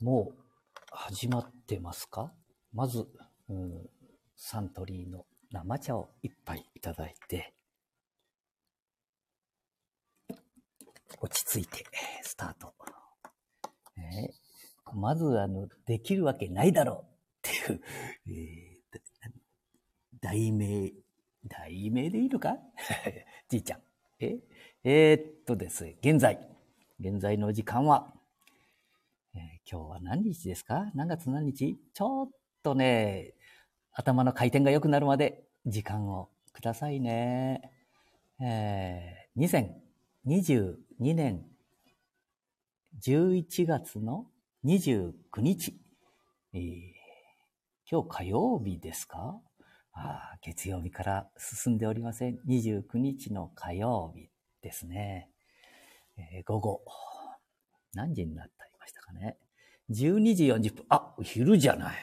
[0.00, 0.38] もう
[0.90, 2.32] 始まってますか？
[2.72, 3.06] まず、
[3.48, 3.88] うん、
[4.36, 7.54] サントリーの生茶を一杯いただいて、
[11.20, 11.84] 落ち着いて、
[12.22, 12.74] スタート。
[13.96, 17.06] えー、まず、あの、できるわけないだろ
[17.42, 17.80] うっていう、
[18.28, 19.00] えー、
[20.20, 20.92] 題名、
[21.48, 22.58] 題名でいいのか？
[23.48, 23.82] じいちゃん。
[24.18, 24.40] え
[24.84, 26.38] えー、っとですね、現在、
[27.00, 28.12] 現在の時間は、
[29.68, 30.92] 今日は何日ですか？
[30.94, 31.76] 何月何日？
[31.92, 32.28] ちょっ
[32.62, 33.34] とね、
[33.92, 37.72] 頭の回転が良くなるまで時間をくださいね。
[38.40, 39.74] えー、
[40.24, 40.76] 2022
[41.16, 41.44] 年
[43.02, 44.26] 11月の
[44.64, 45.76] 29日。
[46.52, 46.92] えー、
[47.90, 49.40] 今日火曜日ですか？
[49.94, 52.38] あ月曜日から進んでおりません。
[52.46, 54.28] 29日の火曜日
[54.62, 55.28] ですね。
[56.18, 56.84] えー、午後、
[57.94, 59.36] 何時になっていましたかね？
[59.90, 60.84] 12時40分。
[60.88, 61.96] あ、昼じゃない。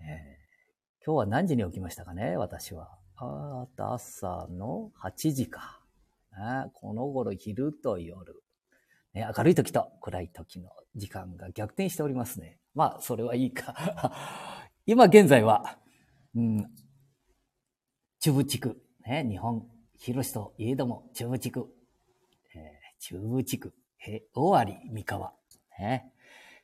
[0.00, 2.98] えー、今日は何時に起きましたかね、私は。
[3.16, 5.80] あ朝の8時か。
[6.32, 8.42] あこの頃昼と夜。
[9.14, 12.58] ね、明るい時と暗い時の時間が逆転しておりますね。
[12.74, 14.12] まあ、それはいいか。
[14.86, 15.78] 今現在は、
[16.34, 16.70] うん、
[18.20, 21.68] 中部地区、ね、日本広しといえども中部地区、
[22.54, 23.74] えー、中部地区、
[24.06, 25.34] え大有三河、
[25.78, 26.11] ね、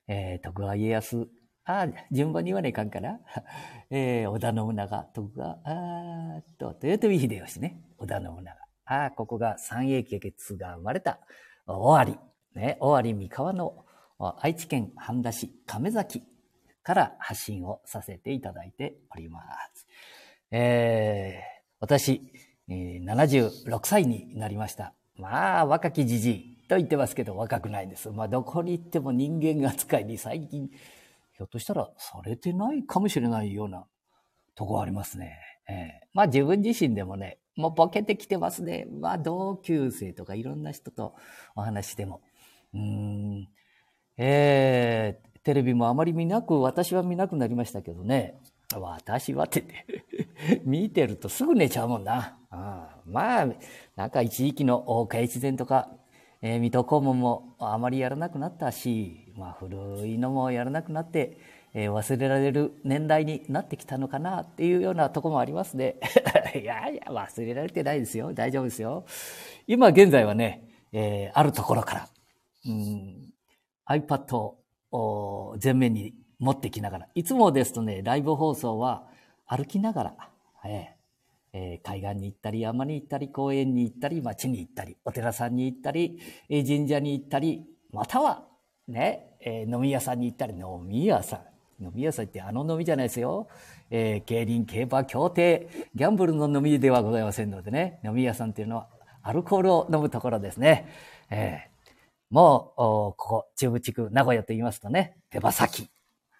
[0.09, 1.29] えー、徳川家康、
[1.65, 3.21] あ順番に言わないかんかな。
[3.91, 8.69] えー、織田信長、徳川、あと、豊臣秀吉ね、織田信長。
[8.87, 11.21] ああここが三英傑が生まれた、
[11.67, 12.19] 大有、
[12.55, 13.85] ね、大有三河の
[14.39, 16.25] 愛知県半田市亀崎
[16.83, 19.43] から発信をさせていただいておりま
[19.75, 19.87] す。
[20.51, 21.43] えー、
[21.81, 22.33] 私、
[22.69, 24.95] えー、76歳になりました。
[25.17, 28.11] まあ、若きじじいと言ってますけど、若くないです。
[28.11, 33.87] まあ、どこに行っても人間扱いに最近、ひょっとしたらされてないかもしれないような
[34.55, 35.39] とこありますね。
[35.69, 38.87] えー、まあ、自分自身でもね、もうボケてきてますね。
[38.91, 41.15] まあ、同級生とかいろんな人と
[41.57, 42.21] お話しても。
[42.75, 43.49] うん、
[44.19, 48.39] えー、テレビもあまり見なく、私は見なくなりましたけどね。
[48.75, 49.65] 私はって
[50.65, 52.39] 見てるとすぐ寝ちゃうもんな。
[52.51, 53.47] ああまあ、
[53.97, 55.91] なんか一時期の大岡越前とか、
[56.41, 61.39] えー、水戸黄門もあまりやらなくなったし、まあ古いのもやらなくなって、
[61.75, 65.97] えー、忘れられる年代になってきたのかなっていうようなとこもありますね。
[66.55, 68.33] いやいや、忘れられてないですよ。
[68.33, 69.05] 大丈夫ですよ。
[69.67, 72.09] 今現在はね、えー、あるところから、
[72.67, 73.33] うん、
[73.89, 74.55] iPad
[74.93, 79.09] を前面に持ってきながら、いつもですとね、ライブ放送は
[79.47, 80.31] 歩きながら、
[80.65, 80.98] え
[81.59, 88.47] えー、海岸に行ったり、山に行ったり、公園に行ったり、町に行ったり、お寺さんに行ったり、えー、神社に行ったり、または、
[88.87, 91.37] ね、えー、飲み屋さんに行ったり、飲み屋さ
[91.81, 91.85] ん。
[91.85, 93.49] 飲み屋さんってあの飲みじゃないですよ。
[93.91, 98.89] えー、競輪、競馬、競艇、ギャンブルの飲みではございませんのでね、飲み屋さんっていうのは
[99.23, 100.89] アルコールを飲むところですね。
[101.31, 101.91] えー、
[102.31, 105.89] もう、ここ、中部地区、名古屋と言いますとね、手羽先。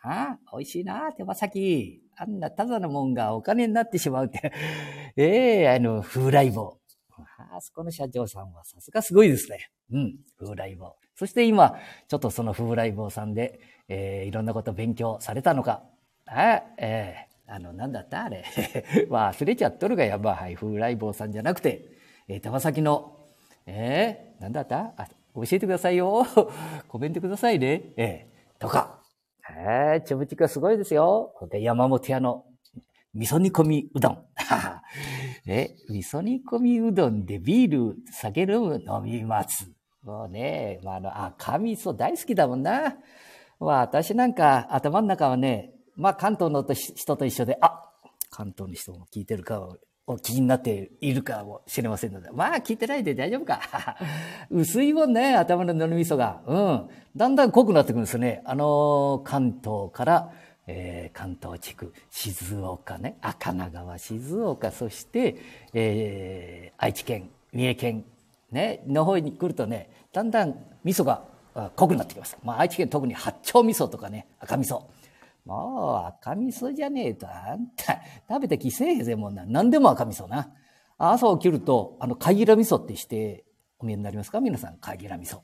[0.03, 2.03] ああ、美味しいな、手羽先。
[2.21, 4.53] あんなただのもんがお金になってしまうって。
[5.17, 6.79] ええー、あの、風来坊。
[7.53, 9.71] あそこの社長さんはさすがすごいですね。
[9.93, 10.97] うん、風来坊。
[11.15, 11.77] そして今、
[12.09, 15.83] ちょっとその風来坊さんで、えー、いろんなこと勉強されたのか。
[16.27, 18.25] あえー、あの、なんだった？
[18.25, 18.45] あれ。
[19.11, 21.87] 忘れちゃっとるがやば、はい、風来坊さんじゃなくて、
[22.29, 23.17] えー、手羽先の、
[23.67, 24.93] えー、なんだった？
[24.97, 26.27] あ、教えてくださいよ。
[26.89, 27.83] コメントくださいね。
[27.97, 28.98] えー、とか、
[29.51, 31.33] えー、ちぶちくはすごいですよ。
[31.51, 32.45] で、山本屋の
[33.15, 34.25] 味噌煮込みうどん。
[35.47, 39.71] え、味噌煮込みうどんでビール、酒飲む飲みます。
[40.03, 42.97] もうね、まあ、あの、赤味噌大好きだもんな。
[43.59, 47.91] まあ、私なんか頭の中はね、まあ、関東の人と一緒で、あ、
[48.31, 49.69] 関東の人も聞いてるか
[50.11, 52.31] お気になっているかもしれませんので。
[52.33, 53.61] まあ、聞いてないで大丈夫か。
[54.51, 56.41] 薄いもんね、頭の脳みそが。
[56.47, 56.89] うん。
[57.15, 58.41] だんだん濃くなってくるんですね。
[58.47, 60.33] あの、関東から、
[60.67, 65.37] えー、関東地区、静岡ね、あ、神奈川、静岡、そして、
[65.75, 68.05] えー、愛知県、三重県、
[68.51, 70.55] ね、の方に来るとね、だんだん
[70.85, 71.23] 味噌が
[71.77, 72.39] 濃くなってきます。
[72.43, 74.85] まあ、愛知県特に八丁味噌とかね、赤味噌。
[75.49, 79.47] もう赤味噌じゃねえと、あんた、食べてきせえへんぜ、もうな。
[79.47, 80.53] 何でも赤味噌な。
[80.99, 83.47] 朝起きると、あの、貝ら味噌ってして
[83.79, 84.41] お見えになりますか？
[84.41, 85.41] 皆さん、貝ら味噌。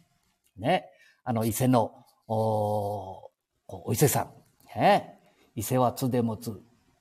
[0.59, 0.85] ね。
[1.25, 3.31] あの、伊勢の、お、
[3.67, 4.79] お伊勢さん。
[4.79, 5.19] ね。
[5.55, 6.53] 伊勢は津でもつ。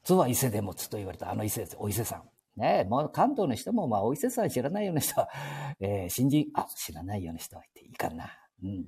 [0.06, 1.76] 津は伊勢でもつと言われたあの伊勢です。
[1.78, 2.24] お伊勢さん。
[2.56, 5.28] ねもう関東の人も、まあ、お伊勢さん知らないような人は、
[5.80, 8.30] えー、新人、あ、知らないような人は言っていいかな。
[8.64, 8.86] うん。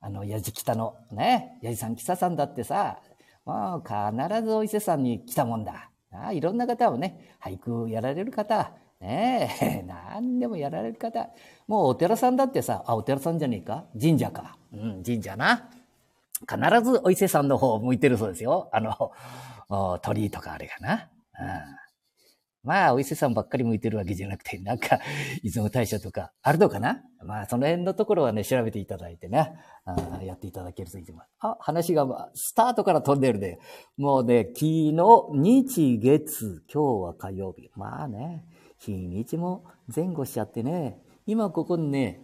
[0.00, 3.00] あの、やじきたの、ね、やじさん、きささんだってさ、
[3.46, 5.90] まあ必ずお伊勢さんに来たもんだ。
[6.12, 11.28] あいろんな方をね、俳句やられる方、ねえ、 何でもやられる方。
[11.66, 13.84] もうお寺さんだってさ、あ、お寺さんじゃねえか？
[13.98, 14.56] 神社か。
[14.72, 15.68] うん、神社な。
[16.40, 18.68] 必ずお伊勢さんの方を向いてるそうですよ。
[18.72, 19.12] あの、
[20.02, 21.08] 鳥居とかあれがな。
[21.38, 21.85] うん
[22.66, 24.98] まあ、お伊勢さんばっかり向いてるわけじゃなくて、なんか、
[25.42, 27.02] 出雲大社とか、あるのかな？
[27.24, 29.54] まあ、その辺のところはね、調べていただいてね、
[29.84, 31.30] あやっていただけるといいと思います。
[31.40, 33.58] あ、話が、スタートから飛んでるで、
[33.96, 34.92] もうね、昨日、
[35.32, 37.70] 日、月、今日は火曜日。
[37.76, 38.44] まあね、
[38.78, 39.64] 日にちも
[39.94, 42.20] 前後しちゃってね、今ここにね、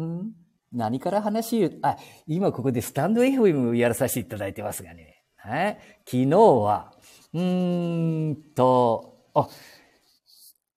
[0.00, 0.32] ん？
[0.72, 6.94] 何から話あ、今ここでスタンド FM やらさせていただいてますがね、はい、昨日は、
[7.34, 9.48] うーんと、あ、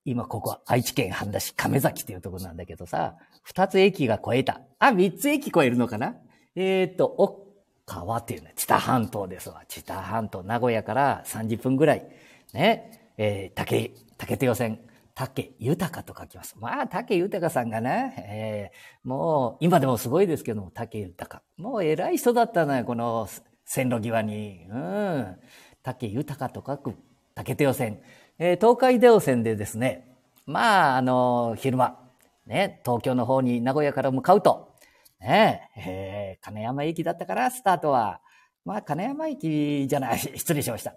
[0.06, 4.62] 今ここは愛知県半田市亀崎っていうところなんだけどさ、二つ駅が越えた。
[4.80, 6.16] あ、三つ駅越えるのかな？
[6.56, 7.46] えっ、と、お
[7.86, 9.64] 川っていうのは知多半島ですわ。
[9.68, 12.08] 知多半島、名古屋から30分ぐらい。
[12.54, 13.14] ね。
[13.18, 14.80] えー、竹、竹手予選。
[15.16, 16.56] 竹豊と書きます。
[16.60, 21.42] まあ、竹豊さんがね、えー、もう、今でもすごいですけども、竹豊。
[21.56, 23.30] もう偉い人だったのよ、この
[23.64, 24.66] 線路際に。
[24.70, 25.38] うん。
[25.84, 26.96] 竹豊と書く
[27.34, 28.02] 竹手予選。
[28.38, 30.08] えー、東海道線でですね、
[30.46, 31.98] まあ、あの、昼間、
[32.46, 34.76] ね、東京の方に名古屋から向かうと、
[35.22, 38.22] ね、えー、金山駅だったから、スタートは、
[38.66, 40.96] まあ、金山駅じゃない、 失礼しました。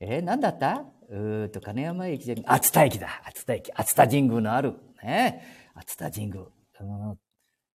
[0.00, 0.84] えー、なんだった？
[1.10, 3.08] うーと、金山駅じゃな熱田駅だ。
[3.24, 3.72] 熱田駅。
[3.74, 5.42] 熱田神宮のある、ね、
[5.74, 6.44] 熱田神宮。
[6.80, 7.18] うん、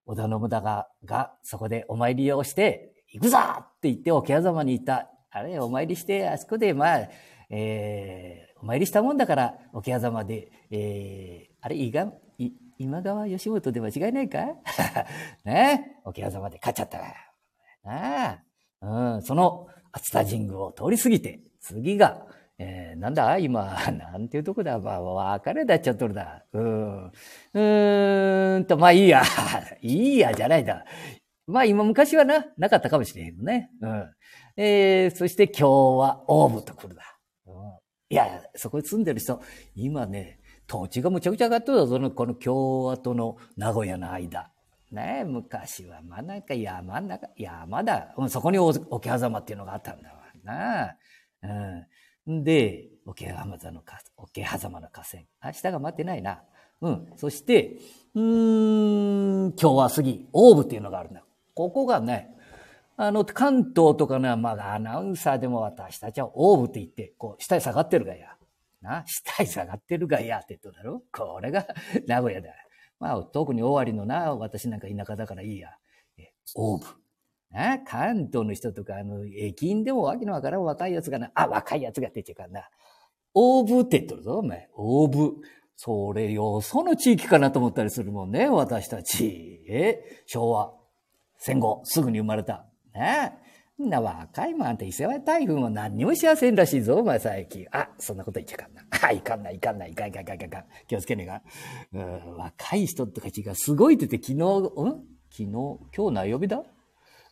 [0.05, 5.09] 織田信長がそこでお参りをして、行くぞって言って桶狭間に行った。
[5.29, 6.99] あれ、お参りして、あそこで、まあ、
[7.49, 12.07] えー、お参りしたもんだから、桶狭間で、えー、あれ、いが、
[12.37, 14.39] い、今川義元で間違いないか？
[15.43, 15.97] ね？
[16.05, 16.97] 桶狭間で勝っちゃった。
[17.83, 18.39] なあ。
[19.15, 22.25] うん、その、熱田神宮を通り過ぎて、次が、
[22.57, 23.37] えー、なんだ？
[23.37, 24.79] 今、 なんていうとこだ？
[24.79, 26.45] まあ、別れだっちゃっとるだ。
[26.53, 27.05] うん。
[27.07, 29.23] うーんと、まあいいや。
[29.81, 30.85] いいや、 じゃないだ。
[31.47, 33.71] まあ今昔はな、なかったかもしれへんね。
[33.81, 34.09] うん。
[34.55, 35.69] えー、そして今日
[35.99, 37.01] はオーブと来るだ。
[38.13, 39.41] いや、そこに住んでる人、
[39.75, 44.51] 今ね、土地がむちゃくちゃ上がってるぞ、この共和との名古屋の間。
[44.91, 48.13] ね昔は真ん中山ん中、山だ。
[48.29, 50.95] そこに桶狭間っていうのがあったんだわな。
[52.27, 52.43] うん。
[52.43, 55.23] で、桶狭間の河桶狭間の河川。
[55.43, 56.43] 明日が待ってないな。
[56.81, 57.07] うん。
[57.15, 57.79] そして、
[58.13, 61.23] うん、今日は過ぎ、オーブっていうのがあるんだ。
[61.55, 62.29] ここがね、
[62.95, 68.35] あの、関東とかの、まあ、アナウンサーでも私たちはオーブって言って、こう、下に下がってるがや。
[68.81, 71.01] な、下に下がってるがやって言っただろ？
[71.11, 71.65] これが
[72.07, 72.49] 名古屋だ。
[72.99, 75.69] まあ、特に終わりのな、私なんか田舎だからいいや。
[76.55, 76.85] オーブ。
[77.49, 82.69] な、関東の人とか、あの、駅員でもわけのわからん若いやつがな、あ、若いやつがって言っちゃうかな。
[83.33, 84.69] オーブって言ってるぞ、お前。
[84.75, 85.35] オーブ。
[85.75, 89.65] それよ、その地域かなと思ったりするもんね、私たち。
[89.67, 90.73] え昭和。
[91.37, 92.65] 戦後、すぐに生まれた。
[92.93, 93.33] ね
[93.79, 93.83] え。
[93.83, 97.65] んな若いもんあんた伊勢湾台風も何にも幸せんらしいぞ、お前最近。
[97.71, 98.83] あ、そんなこと言っちゃかんな。
[99.01, 100.65] あ、いかんない、いかんない、いかん、いかん、いかん、いかん。
[100.87, 101.41] 気をつけねえが。
[101.93, 104.91] うん、若い人とかがすごいって言って昨日、うん？
[105.31, 106.63] 昨日、今日何曜日だ？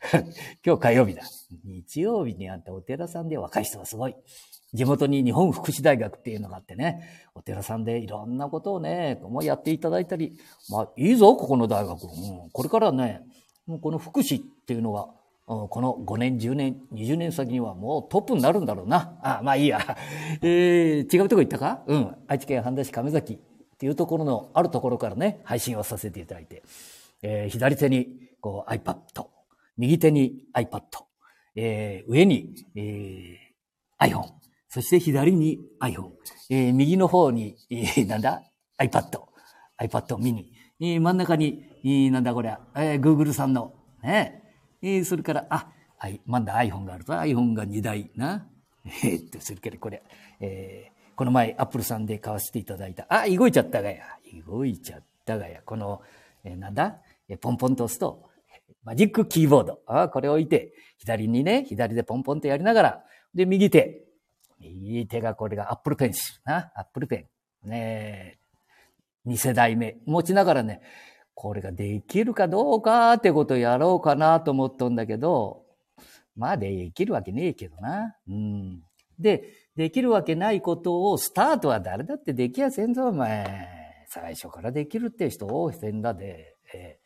[0.66, 1.22] 今日火曜日だ。
[1.64, 4.16] 日曜日にあんたお寺さんで若い人はすごい。
[4.74, 7.04] 地元に日本福祉大学っていうのがあってね、
[7.36, 10.40] お寺さんでいろんなことをね、もうやっていただいたり、
[10.70, 12.06] まあいいぞ、ここの大学。
[12.06, 13.22] うん、これからね、
[13.68, 15.10] もうこの福祉っていうのが
[15.70, 19.18] この5年、10年、20年先にはもうトップになるんだろうな。
[19.22, 19.80] あまあいいや。
[20.42, 21.84] えー、違うとこ行ったか？
[21.88, 22.16] うん。
[22.28, 23.38] 愛知県半田市亀崎っ
[23.78, 26.64] ていうところのあるところからね、配信をさせていただいて、
[27.22, 28.96] えー、左手にこう iPad、
[29.78, 30.82] 右手に iPad、
[31.56, 34.24] えー、上に、えー、iPhone、
[34.70, 36.12] そして左に iPhone、
[36.50, 38.42] えー、右の方に、えー、なんだ
[38.80, 39.22] ?iPad、
[39.80, 40.46] iPad mini、
[40.80, 44.41] えー、真ん中に、えー、なんだこれ、えー、Google さんの、ね、
[44.82, 48.48] えー、それから、あ、はい、まだ iPhone があると、iPhone が2台な。
[48.86, 50.02] えー、っと、それからこれ、
[50.40, 54.04] えー、この前、アップルさんで買わせていただいた、あ、動いちゃったがや。
[54.48, 55.62] 動いちゃったがや。
[55.64, 56.02] この、
[56.44, 56.98] えー、なんだ、
[57.30, 58.30] えー、ポンポンと押すと、
[58.84, 59.80] マジックキーボード。
[59.86, 63.04] あ、これ置いて、左にね、左でポンポンとやりながら、
[63.36, 64.04] で、右手。
[64.60, 66.72] 右手がこれがアップルペンシルな。
[66.76, 67.28] アップルペ
[67.66, 67.70] ン。
[67.70, 68.40] ね
[69.26, 69.98] 二世代目。
[70.06, 70.82] 持ちながらね、
[71.34, 75.66] これができるかどうかってことをやろうかなと思ったんだけど、
[76.36, 78.16] まあできるわけねえけどな。
[78.28, 78.82] うん。
[79.20, 83.68] で、できるわけないことをスタートは誰だってできやせんぞ、お前。
[84.08, 86.56] 最初からできるって人多いせんだで。
[86.74, 87.00] え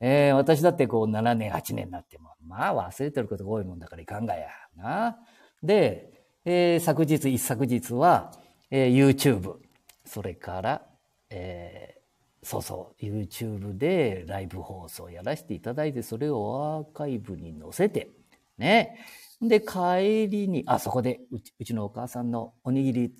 [0.00, 4.48] えー、私だってこう7年、8年になっても、まあ忘れてることが多いもんだからいかんがや。
[4.76, 5.18] な。
[5.62, 8.32] で、えー、昨日、一昨日は、
[8.70, 9.56] えー、YouTube、
[10.04, 10.86] それから、
[11.30, 11.97] えー、
[12.42, 18.10] そうそう、YouTube でライブ放送やらせていただいて、それをアーカイブに載せて、
[18.58, 18.98] ね。
[19.40, 23.12] で、帰りに、あ、そこでうち、のお母さんのおにぎり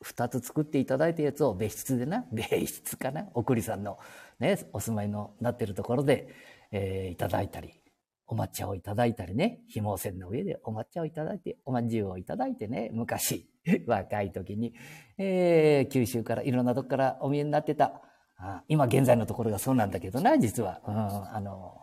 [0.00, 3.98] 二つ作っていただいたやつを別室でな、 別室かな、おくりさんの
[4.38, 6.28] ね、お住まいのなってるところで、
[6.70, 7.80] えー、いただいたり、
[8.26, 13.48] お抹茶をいただいたりね、紐線の上でお抹茶をいただいて、おまんじゅうをいただいてね、昔、
[13.86, 14.74] 若い時に、
[15.18, 18.02] えー、九州からいろんなとこからお見えになってた。
[18.68, 20.80] 今現在のところがそうなんだけどな、実は。
[20.86, 20.96] うん、
[21.34, 21.82] あの、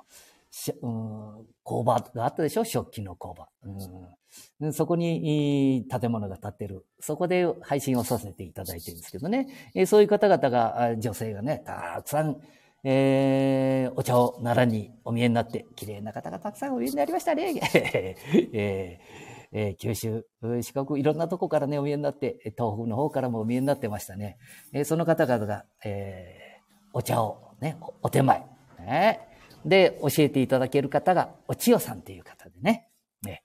[0.81, 2.65] うん、工場があったでしょ？
[2.65, 3.48] 食器の工場。
[4.60, 6.86] うん、そこに建物が建ってる。
[7.00, 9.48] そこで配信をさせていただいてるんですけどね。
[9.75, 12.38] えそういう方々が、女性がね、たくさん、
[12.84, 17.53] えー、お茶を奈良にお見えになって、綺麗な方がたくさんお見えになりましたね。
[18.53, 20.25] えーえー、九州、
[20.62, 24.38] 四国、いろんなとこからね、お見えになって、東北の方からもお見えになってましたね。
[24.74, 26.40] えー、その方々が、えー、
[26.93, 28.43] お茶をね、お手前、
[28.79, 29.19] ね、
[29.65, 32.88] で、教えていただける方が、お千代さんっていう方でね、
[33.24, 33.43] ね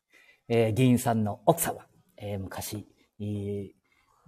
[0.49, 1.87] えー、議員さんの奥様、
[2.17, 2.87] えー、昔、
[3.21, 3.71] えー、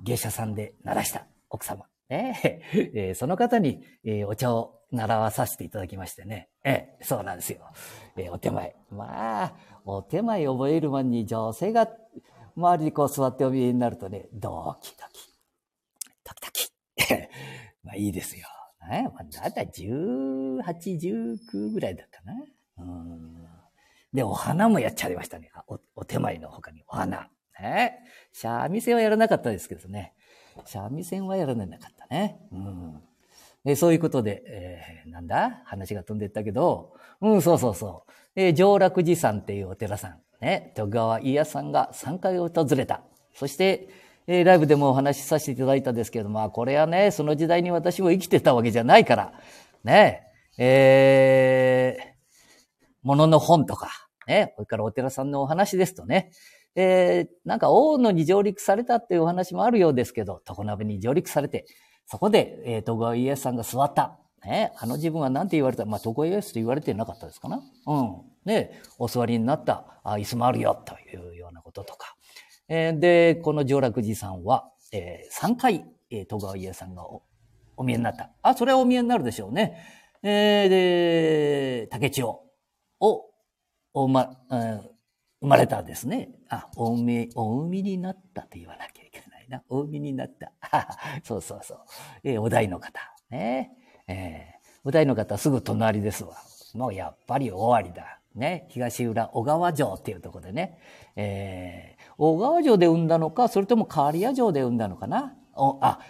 [0.03, 2.63] 芸者さんで鳴らした奥様、ね
[2.95, 6.49] えー、その方に、えー、お茶を習わさせていただきましてね。
[6.65, 7.61] えー、そうなんですよ。
[8.17, 8.75] えー、お手前。
[8.91, 11.89] まあ、お手前覚える前に女性が
[12.57, 15.35] 周りにこう座ってお見えになるとね、ドキドキ。
[16.25, 16.69] ドキドキ。
[17.85, 18.47] まあいいですよ。
[18.89, 20.63] ね、ま、だいたい18、
[21.43, 22.35] 19ぐらいだったな。
[22.79, 23.47] うん。
[24.13, 25.51] で、お花もやっちゃいましたね。
[25.67, 27.29] おお手前の他にお花。
[27.61, 27.99] ね。
[28.33, 30.15] 三味線はやらなかったですけどね。
[30.65, 32.41] 三味線はやらなかったね。
[32.51, 33.03] うん。
[33.65, 35.63] えそういうことで、えー、なんだ？
[35.65, 38.13] 話が飛んでったけど、うん、そうそうそう。
[38.35, 43.03] えー、上楽寺さんっていうお寺さん、ね、徳川家康さんが3回訪れた。
[43.35, 43.89] そして、
[44.31, 49.33] えー、ライブでもお話しさせていただいたんですけど、まあ、これはね、その時代に私も生きてたわけじゃないから、
[49.85, 50.23] ね、
[50.59, 52.05] えー、
[53.03, 53.89] ものの本とか、
[54.27, 56.31] ね、それからお寺さんのお話ですとね、
[56.75, 61.65] えー、なんか大野に上陸されたっていうお話もあるようですけど、常鍋に上陸されて、
[62.05, 64.19] そこで、えー、徳川家康さんが座った。
[64.45, 68.21] ね、あの自分は何て言われたまあ、徳川家康と言われてなかったですかなうん。
[68.45, 72.18] ね、お座りになったあ椅子もあるよ、というようなこととか。
[72.69, 77.23] えー、で、この上楽寺さんは、えー、3回、えー、戸川家さんがお
[77.79, 78.31] お見えになった。
[78.43, 79.77] あ、それはお見えになるでしょうね。
[80.23, 82.43] えー、で、竹千代
[83.01, 83.25] を、
[83.95, 84.81] おま、うん、
[85.41, 86.31] 生まれたですね。
[86.49, 89.63] あ、お産み、お産みになったと言わなきゃいけないな。
[89.69, 90.53] お産みになった。
[91.23, 91.79] そうそうそう。
[92.25, 93.01] えー、お題の方。
[93.31, 93.71] ね。
[94.09, 96.37] えー、お題の方すぐ隣ですわ。
[96.75, 98.21] もうやっぱり終わりだ。
[98.35, 98.67] ね。
[98.71, 100.79] 東浦小川城っていうところでね。
[101.15, 105.35] えー、小川城で産んだのか、それとも刈谷城で産んだのかな？
[105.55, 106.01] お、あ、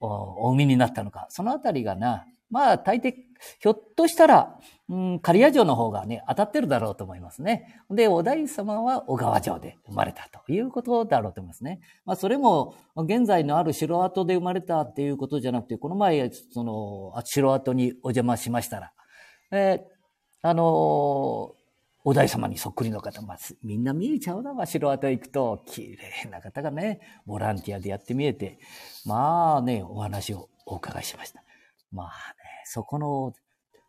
[0.00, 1.26] お、お産みになったのか。
[1.28, 3.14] そのあたりがな、まあ大抵、
[3.60, 7.82] ひょっとしたら、うん、刈谷城の方がね、当たってるだろうと思いますね。
[7.90, 11.80] で、お大様は小川城で生まれたということだろうと思いますね。
[12.04, 18.92] まあそれも、現在のある城跡で生まれたっていうことじゃなくて、この前、その、城跡にお邪魔しましたら、
[19.50, 21.61] えー、あのー
[22.04, 28.58] お大様にそっくりの方、まあ、みんな見えちゃうな、まあ、城跡行くと、綺麗な方がね、ボランティアでやって見えて、
[29.06, 31.42] まあね、お話をお伺いしました。
[31.92, 32.12] まあね、
[32.64, 33.32] そこの、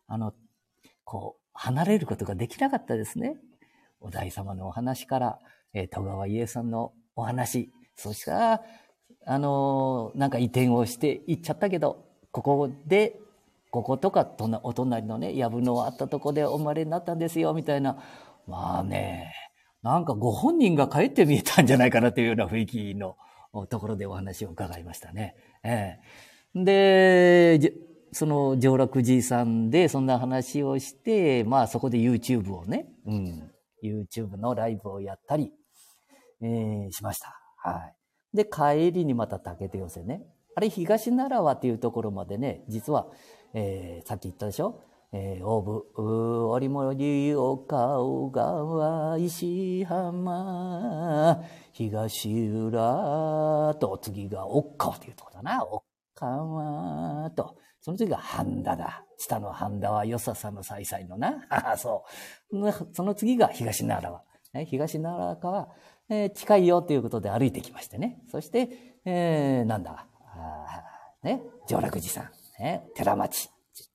[0.06, 0.32] あの、
[1.04, 3.36] こう、離れることができなかったですね。
[4.00, 5.38] お大様のお話から、
[5.72, 8.62] え、戸川家さんのお話、そしたら、
[9.26, 13.18] あの、なんか移転をして行っちゃったけど、ここで
[13.74, 14.30] こことか
[14.62, 17.98] お隣のね、藪のあったとこでお生まれになったんですよ、みたいな。
[18.46, 19.34] まあね、
[19.82, 23.16] なんかご本人が帰って見えたんじゃないかなというような雰囲気の
[23.66, 25.34] ところでお話を伺いましたね。
[25.64, 25.98] え
[26.54, 27.72] え、で、
[28.12, 33.50] その上楽寺さんでそんな話をして、まあそこで YouTube をね、うん、
[33.82, 35.50] YouTube のライブをやったり、
[36.42, 37.40] えー、しました。
[37.56, 37.88] は
[38.32, 38.36] い。
[38.36, 40.22] で、帰りにまた竹手寄せね。
[40.54, 43.08] あれ、東奈良はっていうところまでね、実は
[43.54, 44.80] えー、さっき言ったでしょ？
[45.12, 51.40] えー、おぶ、折森、岡尾川、石浜、
[51.72, 55.64] 東浦と、次が岡川というとこだな。
[55.64, 55.84] 岡
[56.26, 59.04] 川と、その次が半田だ。
[59.18, 61.46] 下の半田はよささのさいさいのな。
[61.48, 62.04] あ あそ
[62.50, 62.72] う。
[62.92, 64.24] その次が東奈良は。
[64.52, 65.68] ね、東奈良は、
[66.08, 68.20] えー、近いよということで歩いてきましてね。
[68.32, 68.68] そして、
[69.04, 70.08] えー、なんだ？
[70.34, 70.82] あ
[71.22, 72.30] ね、上楽寺さん。
[72.64, 73.50] ね、寺町。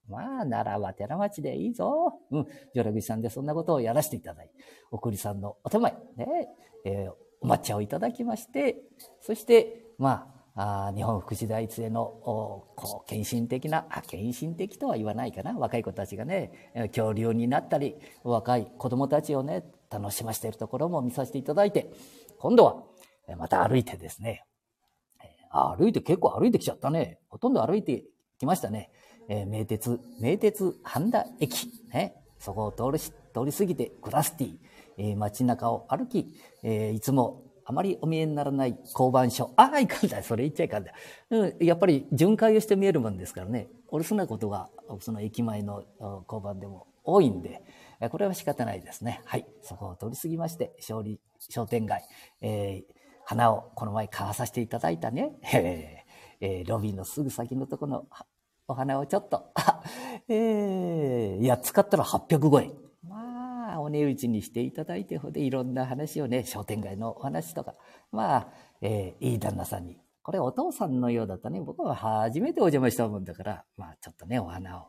[0.07, 2.19] まあ、奈良は寺町でいいぞ。
[2.31, 2.47] うん。
[2.75, 4.53] 上楽寺さんでそんなことをやらせていただいて、
[4.91, 6.47] 送りさんのお手前、ね、
[6.85, 7.11] えー、
[7.41, 8.77] お抹茶をいただきまして、
[9.21, 21.89] そして、まあ、あ日本福祉大一へのこう献身的なあ献身的とは言わないかな若い子たちがね恐竜になったり若い子供たちをね楽しませているところも見させていただいて
[22.39, 22.83] 今度は
[23.37, 24.43] また歩いてですね
[25.49, 28.03] 歩いて結構歩いてきちゃったねほとんど歩いて
[28.39, 28.89] きましたね
[29.29, 33.13] えー、名鉄、名鉄半田駅、ね、そこを通り、通
[33.45, 34.55] り過ぎてグラスティ、
[34.97, 39.53] えー、街中を歩き、えー、いつもあまりお見えにならない交番所。
[39.55, 40.23] ああ、いかんだ。
[40.23, 40.91] それ言っちゃいかんだ。
[41.29, 43.67] うん、やっぱり巡回をして見えるもんですからね。
[43.89, 44.69] お留守なことが、
[45.01, 45.83] その駅前の
[46.27, 47.61] 交番でも多いんで、
[48.09, 49.21] これは仕方ないですね。
[49.25, 49.45] はい。
[49.61, 52.03] そこを通り過ぎまして、勝利、商店街、
[52.41, 52.93] えー、
[53.25, 55.98] 花をこの前買わさせていただいたね。
[56.41, 58.07] えー、ロビーのすぐ先のところの
[58.67, 59.51] お花をちょっと、
[60.29, 62.73] えー、いや、使ったら805円。
[63.03, 67.75] まあ、お値打ちにしていただいて、ほでいろんな話をね、商店街のお話とか、
[68.11, 68.47] まあ、
[68.81, 69.99] えー、いい旦那さんに。
[70.21, 71.59] これお父さんのようだったね。
[71.61, 74.87] 僕は初めてお邪魔したもんだから、まあ、ちょっとね、お花を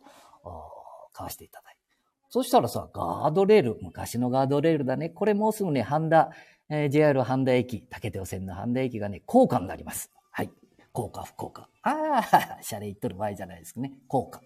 [1.12, 1.80] 買わしていただいて。
[2.28, 5.08] そしたらさ、ガードレール、昔のガードレールだね。
[5.08, 6.30] これもうすぐね、半田、
[6.68, 10.12] えー、JR 半田駅、竹手線の半田駅がね、高架になります。
[10.30, 10.50] はい。
[10.92, 11.68] 効果、不効果。
[11.82, 13.92] ああ、シャレ言っとる場合じゃないですかね。
[14.08, 14.42] 効果。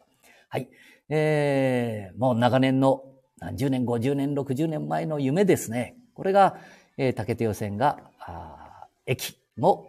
[0.49, 0.69] はい。
[1.09, 3.05] えー、もう長年の
[3.39, 5.97] 何十年、50年、60年前の夢ですね。
[6.15, 6.57] これが、
[6.97, 9.87] えー、竹手予線が、あ駅の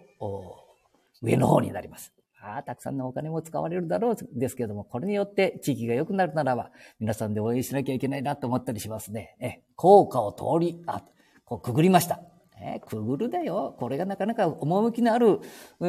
[1.21, 2.11] 上の方になります。
[2.41, 9.35] ああ、たくさんのお金も使われるだろうですけども、これによって地域が良くなるならば、皆さんで応援しなきゃいけないなと思ったりしますね。
[9.39, 11.03] え、効果を通り、あ、
[11.43, 12.19] こうくぐりました。
[12.65, 13.75] えくぐるだよ。
[13.79, 15.39] これがなかなか趣のある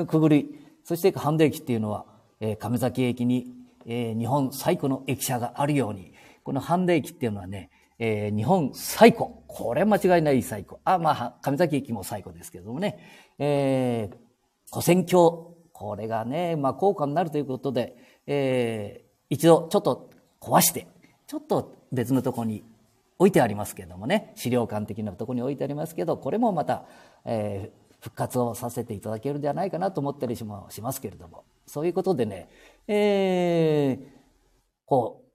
[0.07, 0.59] くぐり。
[0.85, 2.07] そして半田駅っていうのは、
[2.41, 3.53] えー、亀崎駅に、
[3.87, 6.13] えー、日本最古の駅舎があるように、
[6.45, 9.27] この半田駅っていうのはね、えー、日本最古。
[9.47, 10.77] これ間違いない最古。
[10.85, 12.99] あ、まあ、亀崎駅も最古ですけどもね。
[13.39, 14.17] えー、
[14.71, 15.55] 古戦橋。
[15.73, 20.11] これがね、まあ、高価になるということで、えー、一度ちょっと
[20.41, 20.87] 壊して、
[21.27, 22.65] ちょっと別のところに
[23.19, 26.85] 置いてありますけれどもね資料館的なところに置いてありますけどこれもまた、
[27.25, 32.49] えー、復活をさせていただけるんじゃないかなと思ったりしますけれどもそういうことでね、
[32.87, 34.07] えー、
[34.85, 35.27] こう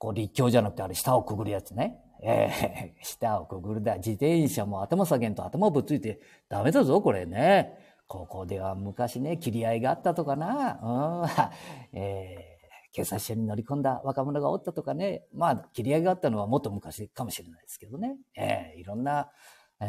[0.00, 2.00] こう立教じゃなくてあれ下をくぐるやつね。
[2.22, 3.96] えー、 下をくぐるだ。
[3.96, 7.78] 自転車も頭下げんと頭ぶっついてダメだぞ、これね。
[8.08, 10.80] ここでは昔ね、切り合いがあったとかな。
[10.82, 11.28] うん。
[11.92, 12.49] えー
[12.92, 19.28] 警察署に乗り込んだ若者がおったとかね、まあ、切り上げがあったのはもっと昔かもしれないですけどね、えー、いろんな、
[19.80, 19.84] え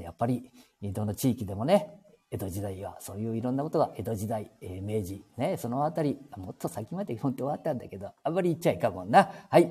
[0.00, 0.50] ー、やっぱり、
[0.82, 2.00] どの地域でもね、
[2.32, 9.30] 江戸時代はそういういろんなことが江戸時代、えー、明治、ね、そのあたり、もっと先まで本当はあったんだけど、あんまり言っちゃいかもんな。
[9.48, 9.70] はい。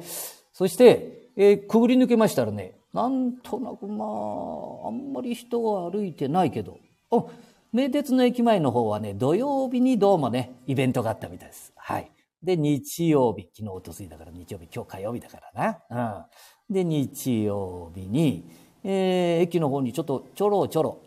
[0.52, 6.80] そして、えー、くぐり抜けましたらね、なんとなくまあ、あんまり人は歩いてないけど、
[7.12, 7.24] あ、
[7.72, 11.72] 名鉄の駅前の方はね、土曜日にどうもね、イベントがあったみたいです。
[11.78, 12.12] はい。
[12.43, 16.25] で、日曜日、昨日おとついだから日曜日、今日火曜日だからな。
[16.69, 16.73] うん。
[16.73, 18.49] で、日曜日に、
[18.84, 21.02] えー、駅の方にちょっとちょろちょろ、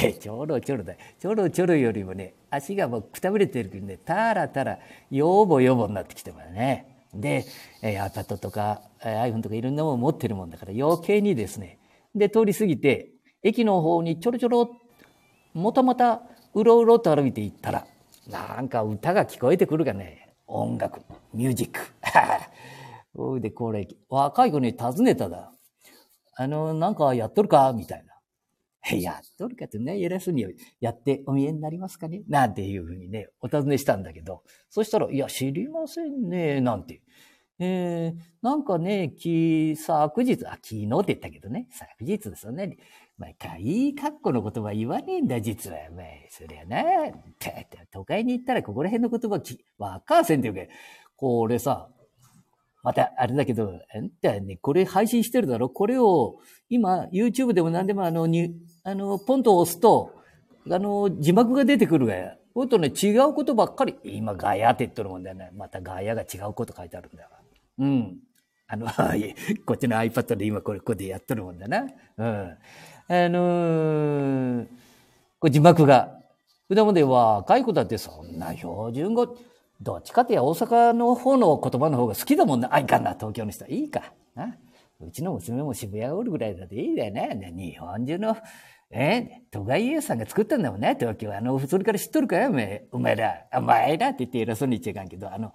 [0.00, 0.94] え、ちょろちょろだ。
[1.18, 4.78] ちょろちょろよりもね、足がもうくたぶれてるけどね、たらたら、
[5.10, 7.02] よぼよぼになってきてますね。
[7.12, 7.44] で、
[7.82, 11.78] えー、iPad とかえー iPhone とかいろんなもの持ってるもんだから余計にですね、
[12.14, 13.10] で、通り過ぎて、
[13.42, 14.70] 駅の方にちょろちょろ、
[15.54, 16.22] もたもた、
[16.54, 17.86] うろうろと歩いていったら、
[18.28, 21.00] なんか歌が聞こえてくるがね、音楽、
[21.34, 21.80] ミュージック。
[23.14, 25.52] おいで、これ、若い子に尋ねただ。
[26.34, 27.72] あの、なんかやっとるか？
[27.72, 28.14] みたいな。
[28.96, 30.46] やっとるかってね、偉そうに
[30.80, 32.22] やってお見えになりますかね？
[32.28, 37.02] なんていうふうにね、お尋ねしたんだけど、そしたら、いや、知りませんね、なんて。
[37.58, 42.76] えー、なんかね、き、昨日、あ、昨日って言ったけどね、昨日ですよね。
[43.18, 45.78] まあ、いい格好の言葉言わねえんだ、実は。
[45.96, 46.82] まあ、そりゃな。
[47.38, 50.60] て都会に行ったらここら辺の言葉き、わかせんっていうか、
[51.16, 51.88] これさ、
[52.82, 55.70] また、あれだけど、あんたね、これ配信してるだろ？
[55.70, 60.12] これを、今、YouTube でも何でもあの、に、あの、ポンと押すと、
[60.70, 62.36] あの、字幕が出てくるがや。
[62.54, 63.96] ほんとね、違うことばっかり。
[64.04, 65.50] 今、ガヤって言っとるもんだよね。
[65.56, 67.28] またガヤが違うこと書いてあるんだよ。
[67.78, 68.18] うん。
[68.68, 68.86] あの、
[69.66, 71.86] こっちの iPad で今これ、ここでやっとるもんだな。
[72.18, 72.56] うん。
[73.08, 74.66] あのー、
[75.38, 76.16] これ字幕が。
[76.68, 79.36] でもで若い子だってそんな標準語、
[79.80, 82.74] どっちかってや大阪の方の言葉の方が好きだもんな。
[82.74, 83.70] あ、いかんな、東京の人は。
[83.70, 84.12] いいか。
[84.34, 84.56] な
[85.00, 87.52] うちの娘も渋谷おるぐらいだっていいだよね。
[87.54, 88.36] 日本中の、
[88.90, 91.32] え都外家さんが作ったんだもんね、東京。
[91.32, 93.46] あの、それから知っとるかよ、お前お前ら。
[93.54, 95.52] お前らって言って偉そうに言っちゃいかんけど、あの、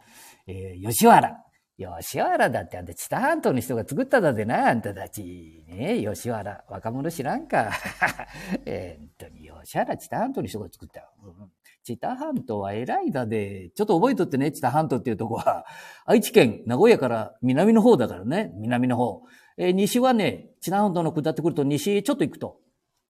[0.47, 1.43] えー、吉原。
[1.81, 5.63] 吉原だってあんた知多半島の人が作っただぜな、あんたたち。
[5.67, 7.71] ね吉原、若者知らんか。
[8.65, 9.25] え、っと、
[9.63, 11.07] 吉原、知多半島の人が作ったよ。
[11.23, 11.51] うん
[11.83, 15.65] 知多半島は偉いだで、ちょっと覚えとってね、知多半島っていうとこは、
[16.05, 19.23] 愛知県、名古屋から南の方だからね、南の方。
[19.57, 22.59] えー、西はね、知多半島の下ってくると西ちょっと行くと、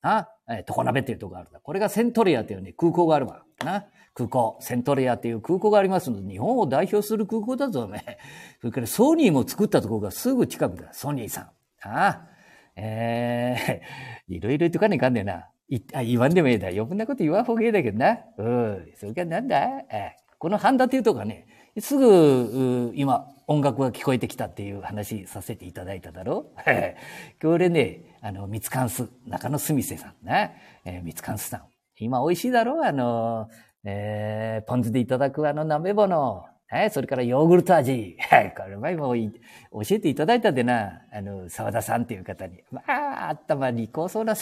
[0.01, 1.59] あ、えー、常鍋っていうとこがあるんだ。
[1.59, 3.43] これがセントレアっていうね、空港があるわ。
[3.63, 3.85] な。
[4.13, 8.17] 空港、セントレアっていう空港がありますので、日本を代表する空港だぞね。
[8.59, 10.91] それからソニーも作ったところがすぐ近くだ。
[10.93, 11.43] ソニーさん。
[11.43, 12.27] ああ。
[12.75, 15.47] ええー、 いろいろ言っとかねえかんねえな。
[15.69, 16.67] いあ言わんでもええだ。
[16.67, 18.19] 余分なこと言わんほうがええだけどな。
[18.37, 18.91] うん。
[18.95, 19.59] それからなんだ？
[19.89, 21.45] えこの半田っていうとこはね、
[21.79, 26.59] すぐ、今、音楽が聞こえてきたっていう話させていただいただろう。
[27.41, 30.55] これね、あの、ミツカンス、中野すみせさんね。
[30.85, 31.63] えー、三つ関数さん。
[31.99, 33.49] 今美味しいだろうあの、
[33.83, 36.45] えー、ポン酢でいただくあの鍋物。
[36.71, 38.15] はい、それからヨーグルト味。
[38.17, 42.63] はい、これ前も教えていただいたでな、あの、沢田さんっていう方に。
[42.71, 44.35] まあ、頭にこうそうな、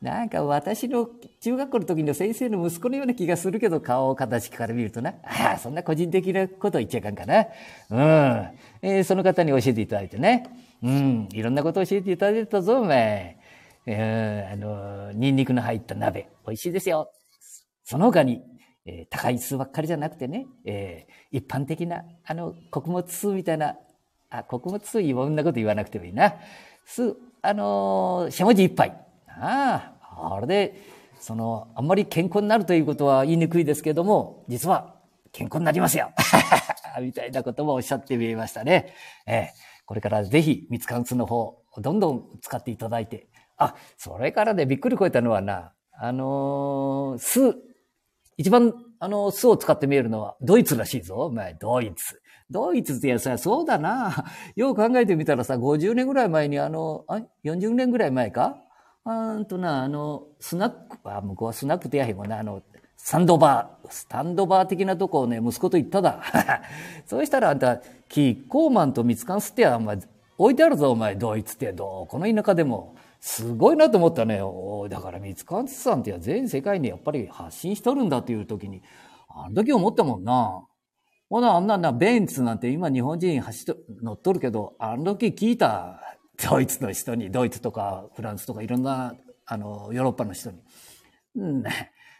[0.00, 5.10] なんか私の中学校の時の先生の息子のような気がするけど、顔を形から見るとな。
[5.22, 7.46] ああ、そんな個人的なこと言っちゃいかんかな。
[7.90, 8.48] うん。
[8.80, 10.48] えー、その方に教えていただいてね。
[10.82, 13.36] うん、いろんなこと教えていただいたぞ、お前。
[13.84, 16.30] えー、あの、ニンニクの入った鍋。
[16.46, 17.10] 美味しいですよ。
[17.84, 18.42] その他に、
[18.88, 23.76] えー、高い酢ばっかりじゃなくてね、えー、一般的な、あの、穀物酢みたいな、
[24.30, 26.36] あ、穀物酢いろんなこと言わなくてもいいな。
[26.86, 28.96] 酢、あのー、しゃもじ一杯。
[29.28, 30.80] ああ、あれで、
[31.20, 34.94] その、あんまり健康になるということは言いにくいですけども、実は
[35.32, 36.10] 健康になりますよ。
[37.02, 38.94] みたいなこともおっしゃってみえましたね。
[39.26, 39.46] えー、
[39.84, 43.28] これからぜひ、蜜柑酢の方、どんどん使っていただいて。
[43.58, 47.67] あ、それからね、びっくりこえたのはな、あのー、酢、
[48.38, 51.16] 一番、あの、酢を使って見えるのは、ドイツらしいぞ。
[51.16, 52.22] お前、ドイツ。
[52.50, 54.24] ドイツってさ、そうだな。
[54.54, 58.56] よう考えてみたらさ、50年ぐらい前に、あの、あ、40年ぐらい前か？
[59.04, 62.62] あんとな、あの、スナック、あ、向こうはスナックってやへんもんな、あの、
[62.96, 66.22] スタンドバー、スタンドバー的なとこをね、息子と言っただ。
[67.06, 69.98] そうしたらあんた、キッコーマンと蜜缶吸ってや、お前、
[70.36, 72.94] 置いてあるぞ、お前、ドイツって、どこの田舎でも。
[73.20, 74.40] すごいなと思ったね。
[74.88, 78.82] だから三塚さんって全世界にやっぱり発信しとるんだっていう時に、
[79.28, 80.64] あの時思ったもんな。
[81.28, 86.00] ほな、あんなな、ベンツなんて今日本人走っと、乗っとるけど、あの時聞いた、
[86.48, 90.58] ドイツの人に、ドイツとかフランスとかいろんな、あの、ヨーロッパの人に。
[91.36, 91.64] うん、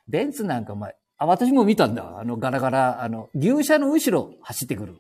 [0.09, 2.19] ベンツなんかお前、あ、私も見たんだ。
[2.19, 4.99] あの、ガラガラ、あの、牛車の後ろ走ってくる。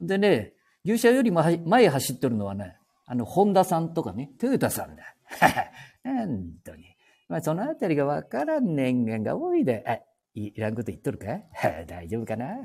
[0.00, 0.52] でね、
[0.84, 5.02] 牛車よりも前走ってるのはね、あの、ホンダさんとかね、トヨタさんだ。
[6.04, 6.84] 本当に。
[7.28, 9.98] まあ、そのあたりがわからん年間が多いで、あ、
[10.34, 11.26] いらんこと言っとるか？
[11.86, 12.56] 大丈夫かな？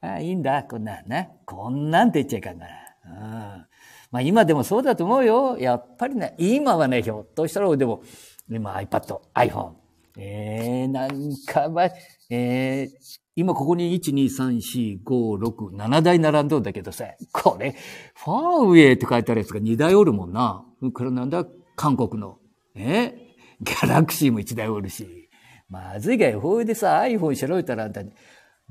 [0.00, 1.28] あいいんだ、こんなな。
[1.46, 2.66] こんなんて言っちゃいかんな。
[3.04, 3.66] うん
[4.12, 5.56] まあ今でもそうだと思うよ。
[5.58, 8.02] やっぱりね、今はね、ひょっとしたら、でも、
[8.50, 9.72] 今 iPad、iPhone。
[10.18, 11.10] えー、なん
[11.46, 11.90] か、まあ、
[12.28, 12.88] えー、
[13.34, 17.74] 今ここに1、2、3、4、5、6、7台並んどんだけどさ、これ、
[18.14, 20.66] ファーウェイって書いてあるやつが2台おるもんな。
[20.92, 21.46] これなんだ？
[21.76, 22.38] 韓国の。
[22.74, 23.14] え？
[23.60, 25.28] ギャラクシーも一台おるし。
[25.68, 26.40] まずいがよ。
[26.40, 28.02] ほいでさ、iPhone しろいたらあんた、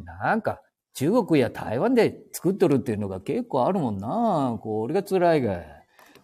[0.03, 0.61] なんか、
[0.93, 4.59] 中国や台湾で作っとるっていうのが結構あるもんな。
[4.61, 5.61] これが辛いが。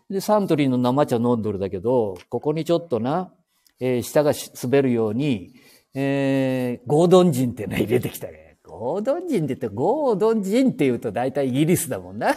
[0.10, 3.34] で、サントリーの生茶飲んどるだけど、ここにちょっとな、
[3.80, 5.54] えー、舌が滑るように、
[5.94, 8.58] えー、ゴードンジンっての入れてきたね。
[8.64, 12.36] ゴードンジンって言って、ゴードンジンって言うと大体イギリスだもんな。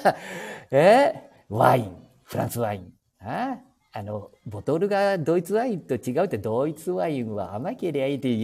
[0.70, 1.12] え？
[1.50, 1.96] ー、ワイン。
[2.22, 2.92] フランスワイン。
[3.20, 3.58] あ
[3.92, 8.36] あの、ボトルがドイツワインと違うって、ドイツワインは甘けりゃいいって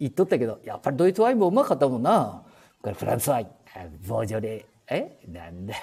[0.00, 2.42] 言っとったけど、やっぱりドイツワインもうまかったもんな。
[2.80, 3.48] これフランスワイン、
[4.06, 4.94] ボージョレー。
[4.94, 5.18] え？
[5.28, 5.74] なんだ？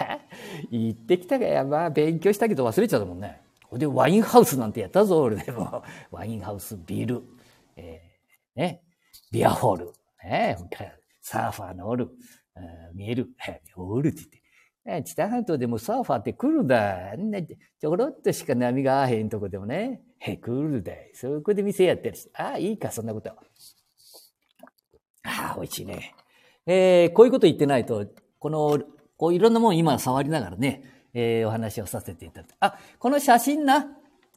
[0.72, 3.42] 言ってきたかや、まあ勉強したけど忘れちゃったもんね。
[3.74, 5.84] で、ワインハウスなんてやったぞ、俺でも。
[6.12, 7.24] ワインハウス、ビール、
[7.76, 8.82] えー、ね、
[9.32, 10.58] ビアホール、ね、
[11.22, 12.10] サーファーのおる、
[12.94, 13.30] 見える、
[13.76, 14.41] おるって言って。
[15.04, 17.12] 知多半島でもサーファーって来るだ。
[17.80, 20.02] ちょろっとしか波が合わへんとこでもね。
[20.18, 20.94] へ、来るだ。
[21.14, 22.30] そこで店やってるし。
[22.34, 23.30] ああ、いいか、そんなこと。
[23.30, 23.36] あ
[25.24, 26.16] あ、美味しいね。
[26.66, 28.08] えー、こういうこと言ってないと、
[28.40, 28.80] この、
[29.18, 32.56] こういろんなもん今触りながらね、えー、お話をさせていただいて。
[32.60, 33.86] あ、この写真な。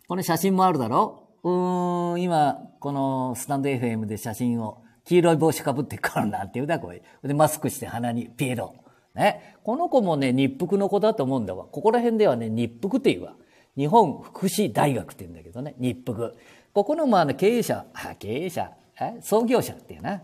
[0.06, 7.02] この写真もあるだろうーん、今、このスタンド FM で写真を、黄色い帽子かぶってからなんて言うだ、これ。
[7.22, 8.74] で、マスクして鼻にピエロ。
[9.14, 9.56] ね。
[9.62, 11.66] この子もね、日福の子だと思うんだわ。
[11.70, 13.34] ここら辺ではね、日福って言うわ。
[13.76, 16.34] 日本福祉大学って言うんだけどね、日福。
[16.72, 17.86] ここのまあ、経営者、
[18.18, 18.72] 経営者、
[19.20, 20.22] 創業者っていうな。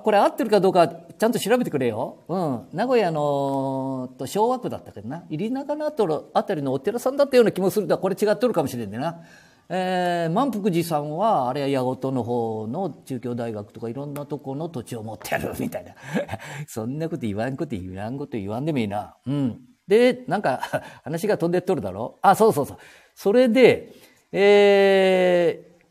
[0.00, 2.18] これ合ってるかどうかちゃんと調べてくれよ。
[2.28, 2.68] うん。
[2.72, 5.24] 名古屋のと昭和区だったけどな。
[5.30, 9.20] 入り中のあたりのお寺さんだったような気もするが、これ違っとるかもしれんねな。
[9.68, 15.94] えー、満福寺さんはあれは八事の方の中京大学とかいろんなとこの土地を持ってるみたいな
[16.68, 19.16] そんなこと言わんこと言わんこと言わんでもいいな。
[19.26, 19.60] うん。
[19.88, 20.60] で、なんか
[21.04, 22.18] 話が飛んでっとるだろ？
[22.22, 22.78] あ、そうそうそう。
[23.14, 23.92] それで、
[24.32, 25.84] えー、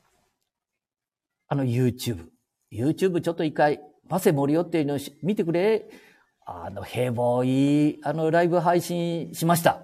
[1.47, 2.27] あの YouTube。
[2.71, 5.87] YouTube ちょっと一回、パセ森よっていうのを見てくれ。
[6.45, 9.81] あの、ヘボい、あの、ライブ配信しました。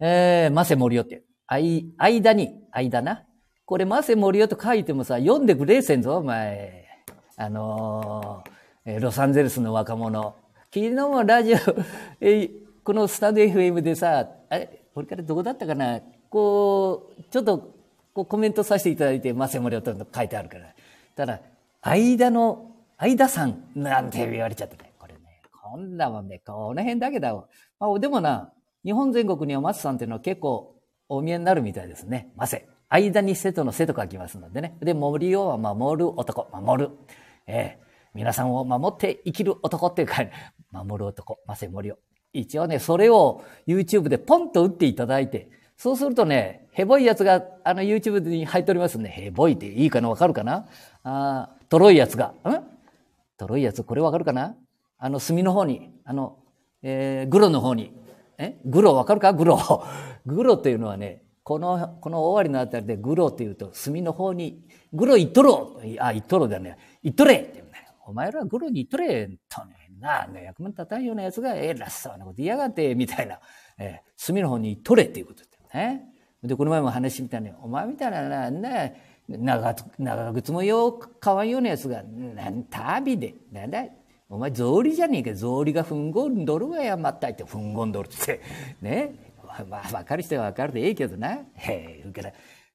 [0.00, 1.27] えー、マセ森よって。
[1.50, 3.24] あい、間に、間な。
[3.64, 6.86] これ、マセ森よと書いてもさ、読んでくれせんぞ、お前。
[7.38, 10.34] あのー、ロサンゼルスの若者。
[10.74, 11.56] 昨日もラジオ、
[12.20, 12.50] え
[12.84, 17.58] このスタンド FM でさ、あれ、これからどこだったかなこう、ちょっと、
[18.12, 20.74] こうコメントさせていただいて、マセモリオと書いてあるから。
[21.16, 21.40] ただ、
[21.80, 24.92] 間の、間さんなんて言われちゃってね。
[24.98, 25.20] これね、
[25.62, 27.46] こんなもんね、この辺だけだわ。
[27.80, 28.52] まあ、でもな、
[28.84, 30.77] 日本全国にはマスさんっていうのは結構
[31.08, 32.30] お見えになるみたいですね。
[32.36, 32.66] マセ。
[32.90, 34.76] 間に瀬戸の瀬と書きますのでね。
[34.80, 36.90] で、森を守る男、守る。
[37.46, 40.24] ええ皆さんを守って生きる男っていうか、
[40.72, 41.98] 守る男、マセ森を。
[42.32, 49.10] 一応ね、それを YouTube でポンと打っていただいて、そうするとね、ヘボいやつが、あの YouTube に入っておりますね。
[49.10, 50.66] ヘボいっていいかなわかるかな？
[51.04, 52.28] あトロいやつが。
[52.28, 52.34] ん？
[53.36, 54.56] トロいやつ、これわかるかな？
[54.96, 56.38] あの、墨の方に、あの、
[56.82, 57.92] えー、グロの方に。
[58.38, 58.58] え？
[58.64, 59.32] グロわかるか？
[59.32, 59.58] グロ。
[60.26, 66.76] グロっていうのはね、この、この終わりのあたりでグロっていうと、墨の方に、グロ言っとろあ、言っとろだね。
[67.02, 67.88] 言っとれって言うんだね。
[68.06, 69.74] お前らグロに言っとれとね。
[70.00, 73.40] なあね、役目立たんようなやつが偉そうなこと言いやがって、みたいな。
[73.78, 75.42] えー、墨の方に取れっていうこと
[75.76, 76.04] ね。
[76.42, 78.90] で、この前も話みたいに、お前みたいな、なんだ、
[79.28, 83.84] 長長靴もようかわんようなやつが、なん旅で、なんだ、
[84.30, 88.40] お前草履じゃねえか、草履がふんごんどるわや、まったいってふんごんどるって。
[88.82, 89.14] ね。
[89.68, 91.32] まあ、わかる人はわかるでええけどな。
[91.32, 92.32] へえ言う、から、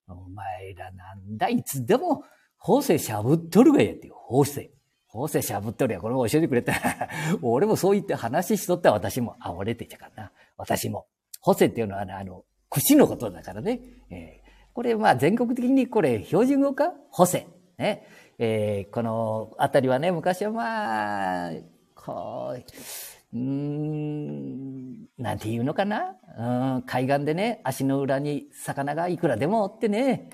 [0.08, 2.24] お前らなんだ、いつでも、
[2.58, 4.74] 法政しゃぶっとるがやって、法政。
[5.06, 7.10] 法政しゃぶっとるや、これも教えてくれたら。
[7.44, 10.32] 俺もそう言って話しとった私も、あ、俺ってちゃかな。
[10.58, 11.06] 私も。
[11.40, 13.80] 法政っていうのはね、あの、串のことだからね。
[14.10, 16.94] えー、これ、まあ、全国的にこれ、標準語か？
[17.12, 17.46] 補正。
[17.78, 18.08] ね。
[18.40, 21.52] えー、このあたりはね、昔はまあ、
[21.96, 22.56] こ
[23.34, 26.16] う、うん、なんて言うのかな、
[26.76, 30.30] うん、海岸でね、足の裏に魚がいくらでもおってね、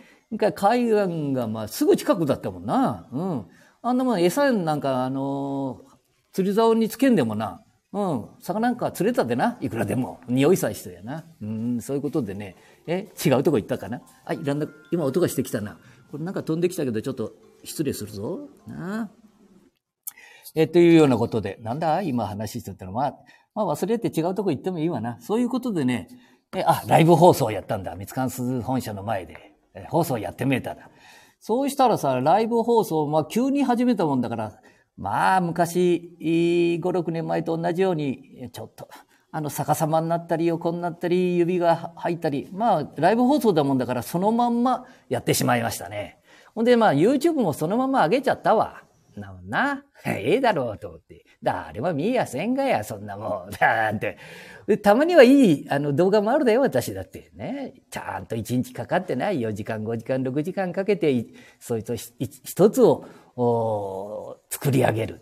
[0.56, 3.08] 海岸がまあすぐ近くだったもんな。
[3.12, 3.46] うん。
[3.82, 5.82] あんなもん餌なんか、あの
[6.34, 8.26] 釣り竿につけんでもな、うん。
[8.40, 9.58] 魚なんか釣れたでな。
[9.62, 10.20] いくらでも。
[10.28, 11.26] 匂いさえしてやな。
[11.42, 12.58] うん、そういうことでね。
[12.86, 14.02] え、違うとこ行ったかな？
[14.26, 15.80] あ、いらんな、今音がしてきたな。
[16.12, 17.32] これなんか飛んできたけど、ちょっと
[17.64, 18.50] 失礼するぞ。
[18.68, 19.10] なあ
[20.56, 22.02] え、というようなことで、なんだ？
[22.02, 23.12] 今話してたのは、
[23.54, 25.20] まあ、まあ、忘れて違うとこ行ってもいいわな。
[25.22, 26.08] そういうことでね、
[26.56, 27.96] え、あ、ライブ放送やったんだ。
[27.96, 29.54] 三つ関数本社の前で。
[29.76, 30.90] え放送やってみえただ。
[31.40, 34.60] そうしたらさ、ライブ放送、まあ、急に始めたもんだから、
[34.98, 38.90] まあ、昔、5、6年前と同じように、ちょっと、
[39.32, 46.19] あの、逆さまになったり、横になったり、指が入ったり、まあ、ライブ放送だもんだから、そのまんまやってしまいましたね。
[46.56, 48.84] ほんで、まあ、YouTube もそのまま上げちゃったわ。
[49.16, 49.84] なもんな。
[50.06, 51.26] ええだろうと思って。
[51.42, 53.50] 誰も見えやせんがや、そんなもん。
[53.60, 54.18] だって。
[54.82, 57.32] たまにはいい、あの、動画もあるだよ、私だって。
[57.36, 57.74] ね。
[57.90, 59.40] ちゃんと1日かかってない。
[59.40, 61.26] 4時間、5時間、6時間かけて、
[61.60, 65.22] そいつ一つを作り上げる。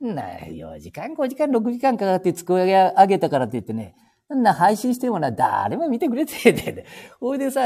[0.00, 3.94] な、4時間、5時間、6時間かかって作り上げたからって言ってね、
[4.28, 6.84] な、配信してもな、誰も見てくれてね。
[7.20, 7.60] ほいでさ、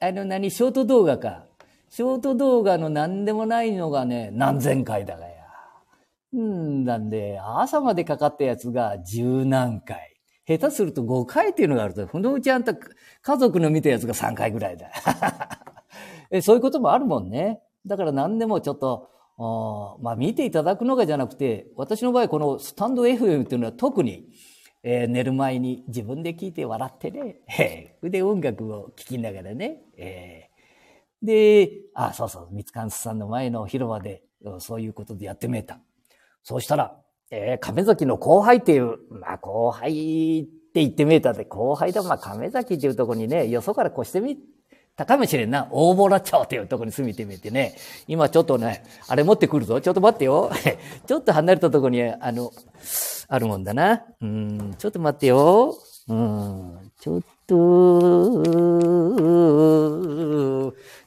[0.00, 1.47] あの何、ショート動画か。
[1.90, 5.34] ショート動画の何でもないのがね、何千回だがや。
[6.32, 10.14] うんなんで、朝までかかったやつが十何回。
[10.46, 14.90] 下手すると5回っていうのがあると、ほんのうちあんた家族の見たやつが3回ぐらいだ。
[16.30, 17.60] えそういうこともあるもんね。
[17.86, 19.10] だから何でもちょっと、
[20.00, 24.28] まあ見ていただくのがじゃなくて、私の場合このスタンド FM っていうのは特に、
[24.82, 30.47] えー、寝る前に自分で聞いて笑ってね、 え、で音楽を聴きながらね、えー、
[31.22, 34.22] で、あ、そうそう、三つ関さんの前の広場で
[34.58, 35.80] そういうことでやってみた。
[36.42, 36.96] そうしたら、
[37.30, 44.38] えー、亀崎の後輩っていう、まあ後輩って言ってみえたで、後輩だ、まあ亀崎っていうとこにね、よそから越してみ
[44.96, 45.68] たかもしれんな。
[45.70, 47.76] 大ボラ町っていうとこに住みてみてね。
[48.06, 49.80] 今ちょっとね、あれ持ってくるぞ。
[49.80, 50.50] ちょっと待ってよ。
[51.06, 52.50] ちょっと離れたとこに、あの、
[53.28, 54.04] あるもんだな。
[54.20, 55.76] うん、ちょっと待ってよ。
[56.08, 57.56] うん、ちょっと、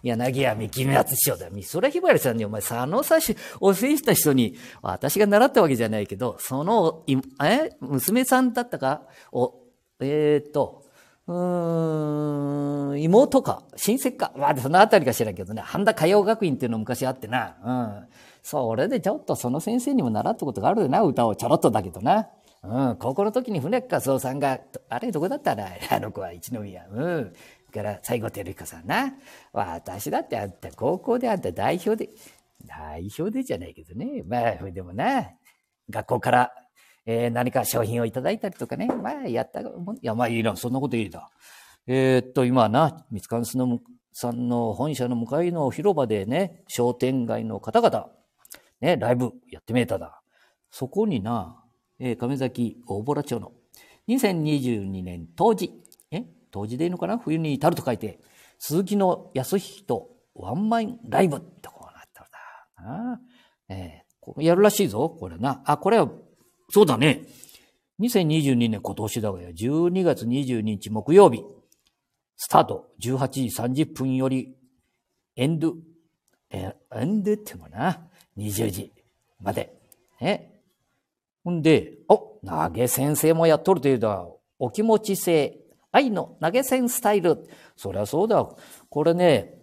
[0.03, 1.49] 柳家三木松師匠だ。
[1.49, 7.03] 美空ひばりさんにお前、佐野さし、教えした人に、私が習ったわけじゃないけど、その、
[7.43, 9.03] え娘さんだったか？
[9.31, 9.53] お、
[9.99, 10.85] えー、っと、
[11.27, 14.33] うーん、妹か、親戚か？
[14.35, 17.57] まあ、そのあたりか知らんけどね、半田歌謡学院っていうの昔あってな。
[17.63, 18.07] うん。
[18.41, 22.27] それでちょっとその先生にも習ったことがあるよな、歌をちょろっとだけどな。
[22.63, 24.59] うん、高校の時に船かそうさんが、
[24.89, 26.85] あれどこだったな、あの子は一宮。
[26.91, 27.33] うん。
[27.71, 29.13] から西郷照彦さんな。
[29.53, 32.11] 私だってあんた高校であんた代表で、
[32.65, 34.23] 代表でじゃないけどね。
[34.25, 35.31] まあ、でもな、
[35.89, 36.51] 学校から
[37.05, 38.87] えー、何か商品をいただいたりとかね。
[38.87, 39.95] まあ、やったもん。
[39.95, 40.55] いや、まあいいな。
[40.55, 41.29] そんなこといいだ。
[41.87, 43.79] えー、っと、今な、三つ関スの
[44.13, 48.09] さんの本社の向かいの広場でね、商店街の方々、
[48.81, 50.21] ね、ライブやってみえただ。
[50.69, 51.63] そこにな、
[51.99, 53.51] えー、亀崎大洞町の
[54.07, 55.71] 2022年当時、
[56.51, 57.17] 当時でいいのかな？
[57.17, 58.19] 冬に至ると書いて、
[58.59, 63.15] 鈴木の康人ワンマンライブってこうなったんだ。
[63.15, 63.19] あ
[63.69, 65.61] えー、やるらしいぞ、これな。
[65.65, 66.09] あ、これは
[66.69, 67.23] そうだね。
[67.99, 71.43] 2022年今年だがや、12月22日木曜日、
[72.37, 74.55] スタート、18時30分より、
[75.35, 75.75] エンド、
[76.49, 78.91] え、エンドってもな、20時
[79.39, 79.77] まで。
[80.19, 80.49] え
[81.43, 84.25] ほんで、お、投げ先生もやっとるというだ、
[84.57, 85.59] お気持ち性、
[85.91, 87.47] 愛の投げ銭スタイル。
[87.75, 88.47] そりゃそうだ。
[88.89, 89.55] これね、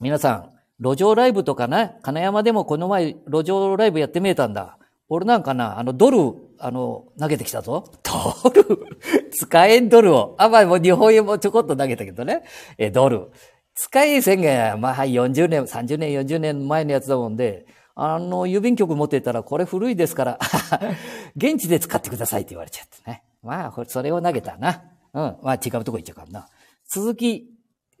[0.00, 0.50] 皆さん、
[0.80, 4.78] 路上ライブとかね、金山でもこの前路上ライブやってみえたんだ。
[5.08, 7.84] 俺なんかな、あの、ドル、あの、投げてきたぞ。
[8.02, 8.86] ドル？
[9.30, 10.34] 使えんドルを。
[10.38, 12.42] あ、まあ、もう日本円もちょこっと投げたけどね。
[12.76, 13.30] え、ドル。
[13.74, 20.38] 使え宣言、まあ、はい、40年、30年、40年前のやつだもんで、あの、郵便局持ってたら、これ古いですから、
[21.36, 23.22] 現地で使ってくださいって言われちゃってね。
[23.42, 24.82] まあ、それを投げたな。
[25.14, 25.36] うん。
[25.42, 26.48] まあ、違うとこ行っちゃうからな。
[26.84, 27.50] 鈴木、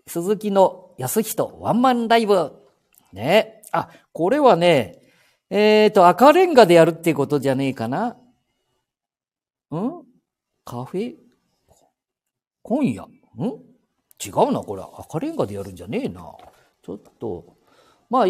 [0.06, 2.52] 鈴木の安人ワンマンライブ。
[3.12, 3.62] ね。
[3.72, 5.02] あ、これはね、
[5.50, 8.08] えっ、ー、と、赤レンガでやるっていうことじゃねえかな。
[8.08, 8.16] ん？
[10.64, 11.14] カフェ？
[12.62, 13.08] 今夜ん？
[14.24, 14.82] 違うな、これ。
[14.82, 16.34] 赤レンガでやるんじゃねえな。
[16.82, 17.56] ちょっと。
[18.10, 18.26] まあ、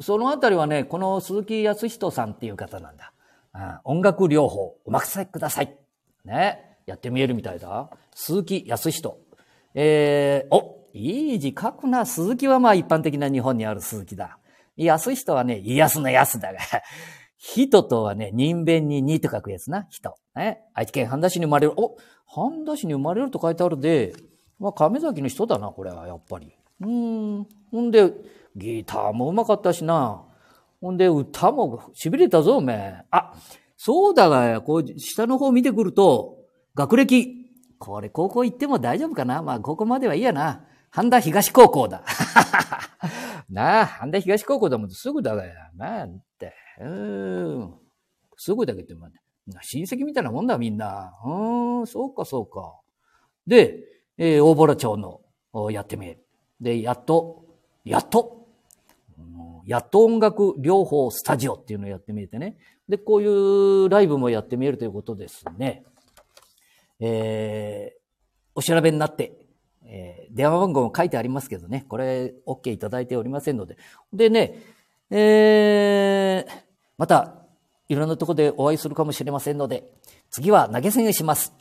[0.00, 3.12] そのあたりはね、この鈴木康人さんっていう方なんだ。
[3.54, 5.76] うん音楽療法、お任せください。
[6.24, 6.78] ね。
[6.86, 7.90] やってみえるみたいだ。
[8.14, 9.18] 鈴木康人。
[9.74, 12.04] えー、お、いい字書くな。
[12.06, 14.38] 鈴木はまあ一般的な日本にある鈴木だ。
[14.76, 16.58] 安人はね、家康の安だが、
[17.36, 20.14] 人とはね、人弁ににと書くやつな、人。
[20.36, 20.62] ね。
[20.74, 21.72] 愛知県半田市に生まれる。
[21.76, 21.96] お
[22.26, 24.14] 半田市に生まれると書いてあるで、
[24.58, 26.54] まあ、亀崎の人だな、これは、やっぱり。
[26.80, 27.46] うん。
[27.70, 28.12] ほんで、
[28.54, 30.22] ギターもうまかったしな。
[30.80, 33.04] ほんで、歌も痺れたぞ、おめえ。
[33.10, 33.34] あ、
[33.76, 36.38] そうだが、こう、下の方見てくると、
[36.74, 37.41] 学歴。
[37.84, 39.42] これ、高校行っても大丈夫かな？
[39.42, 40.64] まあ、ここまではいいやな。
[40.90, 42.04] 半田東高校だ。
[43.50, 45.52] なあ、半田東高校だもんすぐだがや。
[45.74, 46.54] なんて。
[46.80, 47.74] うん。
[48.36, 49.08] すぐだけど、ま、
[49.62, 51.12] 親戚みたいなもんだ、みんな。
[51.24, 52.78] うん、そうか、そうか。
[53.48, 53.80] で、
[54.16, 56.24] えー、大原町のやってみる。
[56.60, 57.44] で、やっと、
[57.84, 58.46] やっと、
[59.66, 62.58] やっと音楽療法スタジオっていうのをやってみてね。
[62.88, 65.84] で、こういうライブもやってみるということですね。
[67.04, 68.00] えー、
[68.54, 69.32] お調べになって、
[69.84, 73.76] えー、電話番号も書いてありますけどね、これ OK いただいておりませんので。
[74.12, 74.62] でね、
[75.10, 76.52] えー、
[76.96, 77.34] また、
[77.88, 79.90] いろんなとこでお会いするかもしれませんので、
[80.30, 81.52] 次は投げ銭します。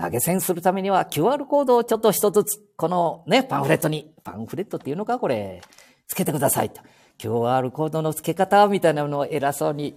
[0.00, 5.60] 投げ銭するためには QR コードをちょっと一つつ、このね、パンフレットに、パンフレットっていうのかこれ、
[6.06, 6.80] つけてくださいと。
[7.18, 9.94] QR コードの付け方みたいなのを偉そうに、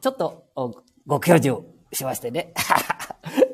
[0.00, 0.46] ちょっと
[1.06, 1.60] ご教授
[1.92, 2.54] しましてね。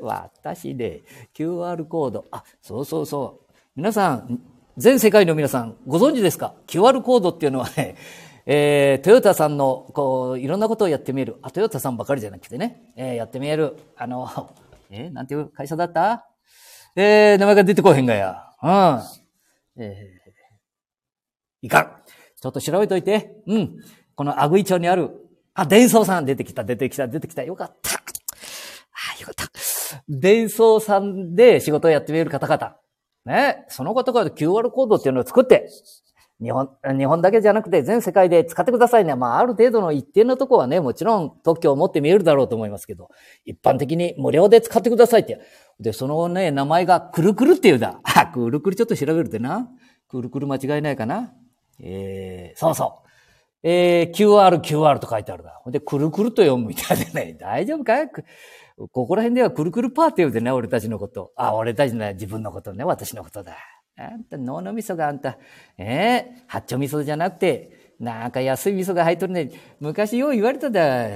[0.03, 1.01] 私ね、
[1.35, 3.53] QR コード、あ、そうそうそう。
[3.77, 4.41] 皆さん、
[4.77, 7.97] 全世界の皆さん、ご存知ですか ?QR コードっていうのはね、
[8.47, 11.37] えー、トヨタさんの、こう、いろんなことをやってみる。
[11.43, 13.77] あ、トヨタさんばかりじゃなくてね、えー、やってみえる。
[13.97, 14.55] あの、
[14.91, 16.27] えー、なんていう会社だった？
[16.97, 18.43] えー、名前が出てこへんがや。
[18.63, 19.83] うん。
[19.83, 21.93] えー、いかん。
[22.41, 23.43] ちょっと調べといて。
[23.47, 23.77] うん。
[24.15, 25.11] このアグイ町にある、
[25.55, 27.43] あ、伝送さん出てきた、出てきた、出てきた。
[27.43, 27.91] よかった。
[27.99, 29.45] あ、よかった。
[30.09, 32.77] 伝送さんで仕事をやってみる方々。
[33.25, 35.69] ね、そのことから QR コードっていうのを作って、
[36.40, 39.15] 日本、日本だけじゃなくて全世界で使ってくださいね。
[39.17, 43.11] まあ、ある程度の一定のとこはね、もちろん特許を持って見えるだろうと思いますけど、
[43.44, 45.40] 一般的に無料で使ってくださいって。
[45.81, 48.00] で、そのね、名前がくるくるっていうだ。
[48.04, 49.69] あ、くるくるちょっと調べるってな。
[50.09, 51.35] くるくる間違いないかな。
[51.81, 53.08] えー、そうそう。
[53.63, 55.61] えー、QR、QR と書いてあるだ。
[55.63, 58.02] ほんで、くるくると読むみたいでね、 大丈夫か？
[58.02, 58.09] い
[58.92, 61.33] ここら辺ではくるくるパーって言うでね、俺たちのこと。
[61.35, 63.56] あ、俺たちの自分のことね、私のことだ。
[63.96, 65.38] あんた、脳の味噌があんた、
[65.77, 69.50] えー、八丁味噌じゃなくて、なんか安い味噌が入っとるね。
[69.81, 71.09] 昔よう言われただ。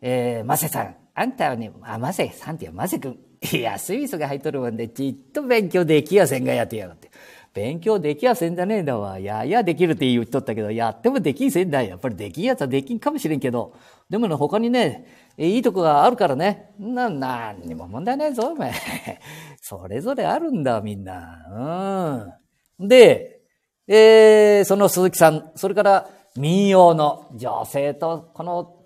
[0.00, 0.96] えー、マセさん。
[1.14, 3.16] あんたはね、あ、マセさんって言うマセ君。
[3.52, 7.10] 安い味噌が入っとるもんで、ちっと勉強できやせんがやってやがって。
[7.54, 9.20] 勉強できやせんじゃねえんだわ。
[9.20, 11.90] ややできるって言っとったけど、やってもできんせんだよ。
[11.90, 13.74] やっぱりできんやつはできんかもしれんけど。
[14.10, 15.06] でもね、他にね、
[15.38, 16.74] いいとこがあるからね。
[16.80, 18.72] な、なんにも問題ないぞ、お前。
[19.62, 22.32] それぞれあるんだ、みんな。
[22.80, 22.88] うん。
[22.88, 23.40] で、
[23.86, 28.82] えー、その鈴木さん、それから民謡の女性と、この、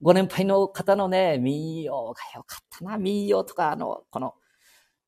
[0.00, 4.34] ご年配の方のね、民謡がよかったな、民謡とか、あの、この、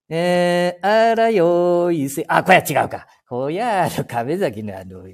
[0.08, 3.06] えー、あらよいせ、あ、これは違うか。
[3.28, 5.04] こや、あの、亀崎のあの、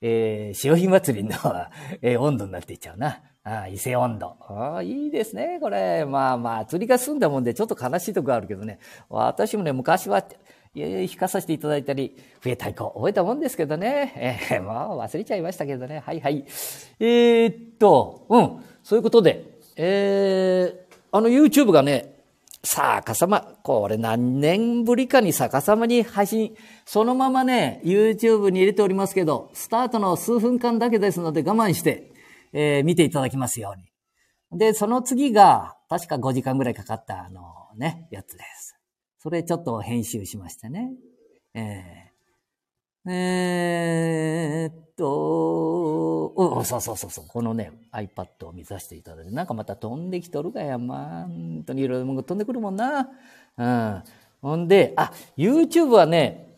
[0.00, 1.36] えー、潮干祭りの、
[2.02, 3.22] えー、温度になっていっちゃうな。
[3.46, 4.36] あ伊勢温度。
[4.40, 6.04] ああいいですね、これ。
[6.06, 8.78] まあまあ、釣りが済んだもんで、ちょっと悲しいとこあるけどね。
[9.08, 10.24] 私もね、昔は、
[10.74, 14.40] 弾かさせていただいたり、笛太鼓覚えたもんですけどね。
[14.50, 16.02] えー、 もう忘れちゃいましたけどね。
[16.04, 16.44] はいはい。
[16.98, 18.64] えー、っと、うん。
[18.82, 19.44] そういうことで、
[19.76, 22.13] えー、あの YouTube がね、
[22.64, 26.56] 逆さま、これ何年ぶりかに逆さまに配信、
[26.86, 32.10] そのままね、YouTube に入れておりますけど、スタートの数分間だけですので我慢して、
[32.52, 34.58] えー、見ていただきますように。
[34.58, 37.42] で、その次が、確か5時間ぐらいかかった、あの
[37.76, 38.76] ね、やつです。
[39.18, 40.90] それちょっと編集しましてね。
[41.54, 42.03] えー、
[43.06, 53.08] えー、っと、うん、そうそうそうそう、このね、iPad を見させていただいて、なんかまた飛んできとるがや、まあ、本当にいろいろも飛んでくるもんな。
[53.56, 54.02] うん。
[54.40, 56.54] ほんで、あ、YouTube はね、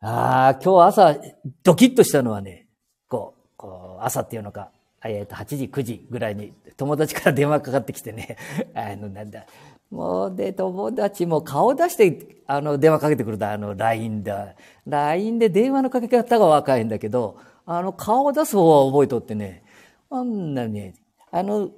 [0.00, 1.16] ああ、今日朝、
[1.62, 2.66] ドキッとしたのはね、
[3.08, 4.70] こう、こう、朝っていうのか、
[5.04, 8.36] えっ、と、8時、9時ぐらいに友達から電話かかってきてね、
[8.74, 9.46] あの、なんだ、
[9.92, 14.54] もう、で、友達も顔出して、あの、電話かけてくるだ、あの、LINE だ。
[14.86, 17.36] LINE で電話のかけ方が若いんだけど、
[17.66, 19.62] あの、顔出す方は覚えとってね、
[20.10, 20.94] あんなね、
[21.30, 21.70] あの、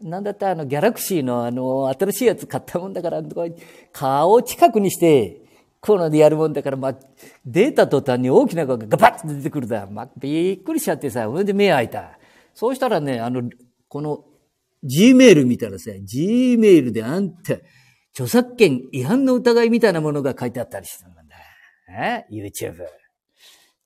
[0.00, 3.22] なんだったあの、ギャラクシーのあの、新しいやつ買ったもんだから、
[3.92, 5.42] 顔を近くにして、
[5.80, 6.94] こうのでやるもんだから、まあ、
[7.44, 9.86] データ途端に大きな声がガバッと出てくるだ。
[9.86, 12.18] まあ、びっくりしちゃってさ、それで目開いた。
[12.54, 13.48] そうしたらね、あの、
[13.88, 14.24] この
[14.84, 17.54] Gmail 見たらさ、Gmail であんた、
[18.12, 21.18] 著作権違反の疑いみたいなものが書いてあったりするんだ。
[21.90, 22.84] え ?YouTube。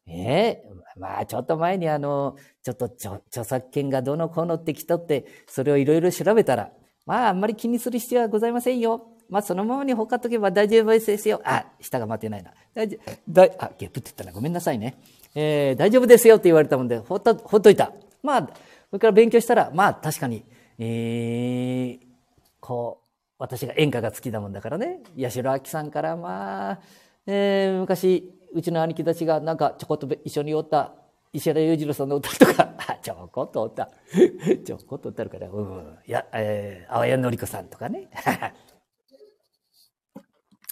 [0.06, 0.62] え？
[0.96, 6.72] ー、まあ、ちょっと前にあの、ちょっと著作権がどのこうのってきとって、それをいろいろ調べたら、
[7.06, 9.06] まあ、あんまり気にする必要はございませんよ。
[9.28, 11.40] まあ、そのままにほかっとけば大丈夫ですよ。
[11.44, 12.52] あ、下が待ってないな。
[12.74, 12.98] 大丈
[13.30, 14.96] 夫、あ、ゲップって言ったらごめんなさいね。
[15.34, 17.92] えー、大丈夫ですよって言われたもんで、ほっと、ほっといた。
[18.22, 18.50] まあ、
[18.90, 20.44] それから勉強したら、まあ、確かに、
[20.78, 22.00] えー、
[22.60, 23.06] こう、
[23.38, 26.80] 私が演歌が好きだもんだからね、八代亜紀さんからまあ、
[27.26, 30.92] えー、昔、うちの兄貴たちがなんかちょこっと一緒におった
[31.32, 32.68] 石原裕次郎さんの歌とか、
[33.02, 33.90] ちょこっとおった。
[34.64, 35.98] ちょこっと歌るから、うん。
[36.06, 38.10] いや、えー、淡谷のり子さんとかね。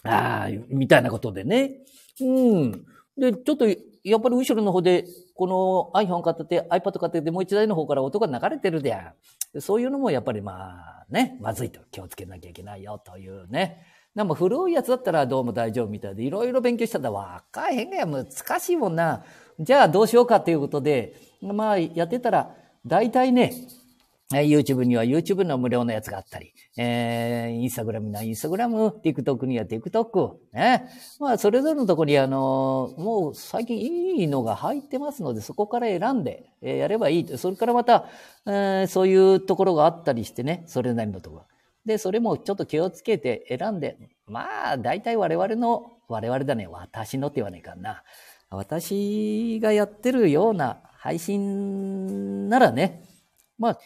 [0.05, 1.81] ああ、みたいなことでね。
[2.21, 2.25] う
[2.67, 2.87] ん。
[3.17, 5.07] で、ちょっと、やっぱり後ろの方で、
[5.41, 9.15] この iPhone 買ってて、iPad 買ってて、もう一台の方から音が流れてるでや
[9.55, 9.61] ん。
[9.61, 10.53] そういうのもやっぱりま
[11.01, 13.87] あね、まずいと気をつけなきゃいけないよというね。
[14.15, 18.27] でも古いやつだったらどうも大丈夫みたいで、いろいろ勉強したらわかへんがや難
[18.61, 19.25] しいもんな。
[19.59, 23.55] じゃあどうしようかということで、まあやってたら、大体ね、
[24.39, 30.89] YouTube には YouTube の無料のやつがあったり、えー、インスタグラムにはインスタグラム、TikTok には TikTok、ね。
[31.19, 37.37] まあ、それぞれのところにあの、もう最近いいのが入ってますので、そこから選んで、えー、やればいいと。
[37.39, 38.07] それからまた、
[38.47, 41.47] えー、そういうところがあったりしてね、それなりのところ。
[41.85, 48.05] で、それもちょっと気をつけて選んで、まあ、大体我々の、我々だね、私のって言わないかな。
[48.49, 53.03] 私がやってるような配信ならね、
[53.59, 53.79] まあ、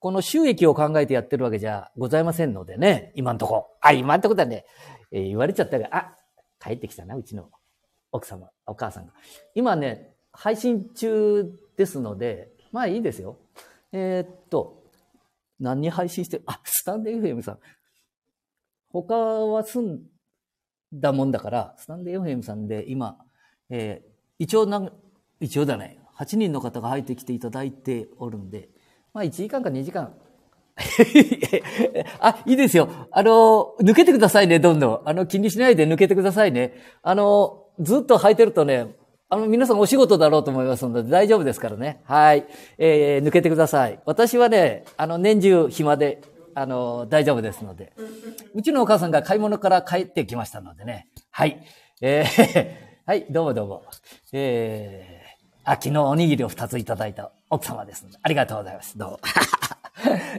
[0.00, 3.76] この収益を考えてやってるわけじゃございませんのでね、今んとこ。
[3.80, 4.64] あ、今んとこだね、
[5.10, 6.14] えー、言われちゃったが、あ、
[6.60, 7.50] 帰ってきたな、うちの
[8.12, 9.12] 奥様、お母さんが。
[9.54, 13.38] 今ね、配信中ですので、まあいいですよ。
[13.92, 14.84] えー、っと、
[15.58, 17.58] 何に配信してあ、スタンデー FM さん。
[18.90, 20.00] 他は済ん
[20.92, 23.18] だもんだから、スタンデー FM さんで今、
[23.68, 24.92] えー、一応な、
[25.40, 28.68] 一応だね、8人の方が入ってきていただいておるんで、
[29.18, 30.14] まあ1時間か2時間。
[32.20, 32.88] あ、いいですよ。
[33.10, 35.00] あの、抜けてくださいね、どんどん。
[35.06, 36.74] あの、気にしないで抜けてくださいね。
[37.02, 38.94] あの、ずっと履いてるとね、
[39.28, 42.00] あの、皆さんお仕事だろうと思いますので大丈夫ですからね。
[42.04, 42.46] はい。
[42.78, 43.98] えー、抜けてください。
[44.06, 46.22] 私はね、あの、年中暇で、
[46.54, 47.92] あの、大丈夫ですので。
[48.54, 51.08] うちのお母さんが買い物から帰ってきましたのでね。
[51.32, 51.60] はい。
[52.00, 53.82] えー、 はい、どうもどうも。
[54.32, 58.18] えー、あ、昨日おにぎりを2ついただいた奥様ですので。
[58.22, 58.98] ありがとうございます。
[58.98, 59.20] どうも。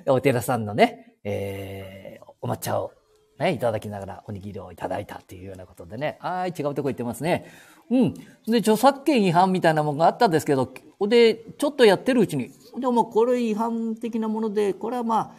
[0.13, 2.91] お寺さんのね、えー、お抹茶を
[3.39, 6.17] ね、いただきながらおにぎりをいただいたっていうようなことでね。
[6.19, 7.45] はい、違うとこ行ってますね。
[7.89, 8.13] うん。
[8.45, 10.71] で、著作権違反みたいなものがあったんですけど、
[11.07, 15.31] で、ちょっとやってるうちに、でもこれ違反的なもので、これはまあ、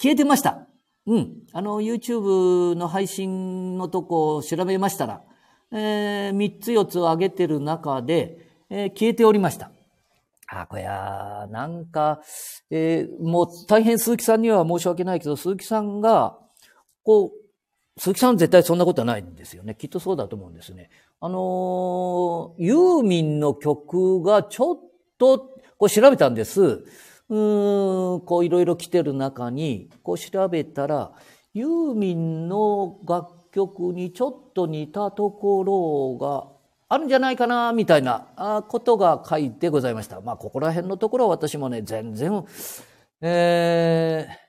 [0.00, 0.66] 消えてました。
[1.06, 1.42] うん。
[1.52, 5.22] あの、YouTube の配信のとこを調べましたら、
[5.72, 9.70] えー、3つ4つ上げてる中で、えー、消えておりました。
[10.50, 12.20] あ、こや、なんか、
[12.70, 16.38] えー、もう大変鈴木さんには申し訳ないけど、鈴木さんが、
[17.04, 19.74] こう、鈴木さん絶対そんなことはないんですよね。
[19.74, 20.90] きっとそうだと思うんですね。
[21.20, 24.78] あのー、ユーミンの曲がちょっ
[25.18, 26.62] と、こう調べたんです。
[26.62, 31.12] うーん、こういろいろ来てる中に、こう調べたら、
[31.52, 36.57] ユーミンの楽曲にちょっと似たところが
[36.90, 40.22] あるんじゃないかな、みたいなことが書いてございました。
[40.22, 42.44] まあ、ここら辺のところは私もね、全然、
[43.20, 44.48] えー、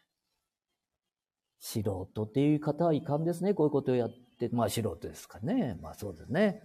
[1.59, 3.53] 素人っていう方はいかんですね。
[3.53, 4.09] こういうことをやっ
[4.39, 5.77] て、まあ素人ですかね。
[5.81, 6.63] まあそうですね。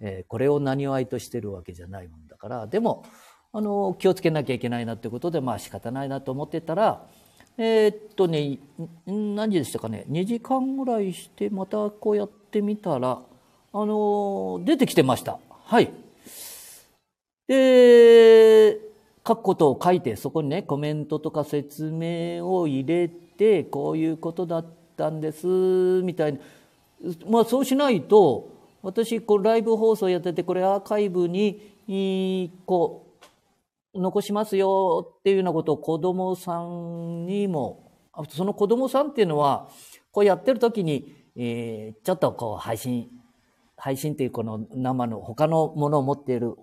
[0.00, 3.04] えー、これを何を愛としてるわけじゃないもんだから、でも、
[3.52, 7.06] あの、気をつけなきゃいけないなってことで、まあ仕方ないなと思ってたら、
[7.58, 8.58] えー、っとね、
[9.06, 13.22] 何時でしたかね、2時間ぐらいして、またこうやってみたら、
[13.74, 15.38] あの、出てきてました。
[15.64, 15.90] はい。
[17.48, 18.78] で、
[19.26, 24.66] 書くことを書いて、そこにね、コメントとか説明を入れて、こういうことだっ
[24.96, 26.40] たんです、みたいな。
[27.26, 28.50] まあそうしないと、
[28.82, 33.06] 私、こうライブ放送やってて、これアーカイブに、こ
[33.94, 37.90] う、残しますよっていうようなことを子供さんにも、
[38.28, 39.68] その子供さんっていうのは、
[40.10, 43.08] こうやってる時に、えー、ちょっとこう配信、
[43.82, 46.54] 配信っていうこの生の他のものを持っている、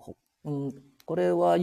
[0.46, 0.72] うん、
[1.04, 1.58] これは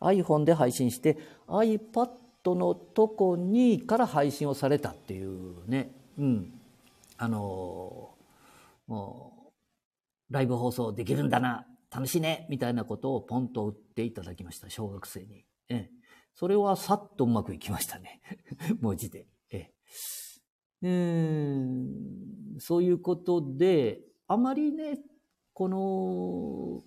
[0.00, 2.08] iPhone で配信して iPad
[2.54, 6.54] のとこにから配信をされたっていうね、うん、
[7.18, 8.14] あの
[8.86, 9.50] も
[10.30, 11.66] うライブ放送できるんだな。
[11.90, 12.46] 楽しいね。
[12.48, 14.70] みたいなことをポンと打っていただきました。
[14.70, 15.44] 小学生に。
[15.68, 15.90] え
[16.34, 18.22] それはさっとうまくいきましたね。
[18.80, 19.26] 文字で。
[19.50, 19.70] え
[20.82, 20.88] え。
[22.58, 24.98] そういうことであまりね
[25.52, 26.82] この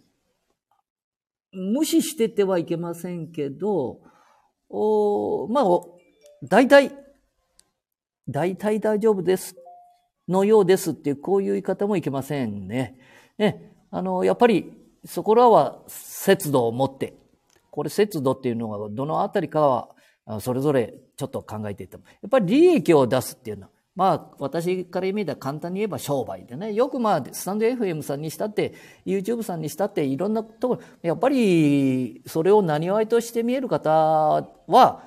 [1.54, 4.00] 無視しててはいけませんけど、
[4.70, 5.66] おまあ、
[6.44, 6.92] 大体、
[8.30, 9.56] 大体大丈夫です。
[10.30, 12.98] のようですっていう、こういう言い方もいけませんね。
[13.38, 14.72] ね、あの、やっぱり、
[15.04, 17.16] そこらは節度を持って、
[17.70, 19.60] これ節度っていうのはどのあたりか
[20.26, 28.74] は、それぞれちょっと考えていっても、やっぱり利益を出すっていうのは、まあ、私から見たら簡単に言えば商売でね、よくまあ、スタンド FM さんにしたって、
[29.06, 35.04] YouTube さんにしたって、いろんなところ、やっぱり、それを何わいとして見える方は、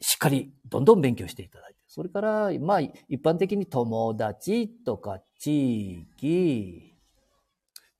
[0.00, 1.78] しっかり、どんどん勉強していただいて。
[1.86, 6.94] それから、まあ、一般的に友達とか地域、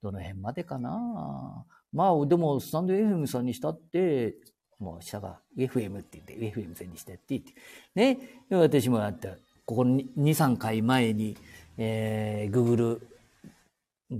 [0.03, 1.65] どの辺までかな。
[1.91, 4.37] まあ、でも、スタンド FM さんにしたって、
[4.79, 7.55] もう下が FM って言って、FM 線にしてって言って、
[7.95, 8.19] ね。
[8.51, 9.31] 私もやった。
[9.69, 11.37] ここ2、3回前に、
[11.77, 13.01] えー、Google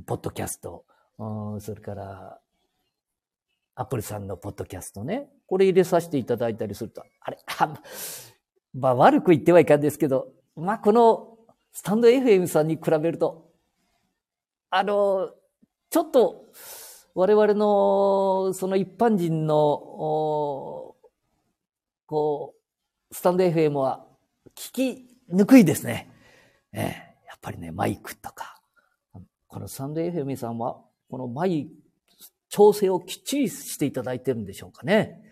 [0.05, 0.85] ポッドキャスト、
[1.61, 2.39] それから、
[3.75, 7.81] アップルさんのポッドキャストね、これ入れさせていただいたりすると、あれ、あ
[8.75, 11.39] まあ悪く言ってはいかんですけど、まあこの
[11.73, 13.51] スタンド FM さんに比べると、
[14.69, 15.31] あの、
[15.89, 16.45] ちょっと
[17.15, 19.57] 我々のその一般人の、
[22.05, 22.55] こ
[23.11, 24.05] う、スタンド FM は
[24.55, 26.11] 聞きぬくいですね。
[26.73, 26.91] えー、や
[27.37, 28.61] っぱりね、マイクとか。
[29.47, 31.69] このサンデー FM さんは、このマイ、
[32.49, 35.23] 調整をきっちりしていただいてるんでしょうかね。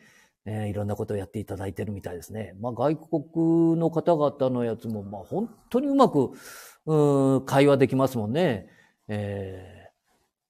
[0.45, 2.55] えー、いろんなことをやっていただいてるみたいですね。
[2.61, 6.31] まあ、外国の方々のやつも、まあ、本当にうまく、
[6.87, 8.69] うん、会話できますもんね。
[9.09, 9.91] え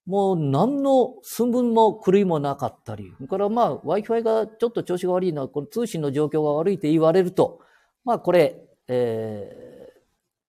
[0.07, 7.61] ー、もう何の寸分も狂いもなかったり、それからまあ Wi-Fi がちょっと調子が悪いのは、この通信の状況が悪いって言われると、
[8.05, 9.97] まあこれ、えー、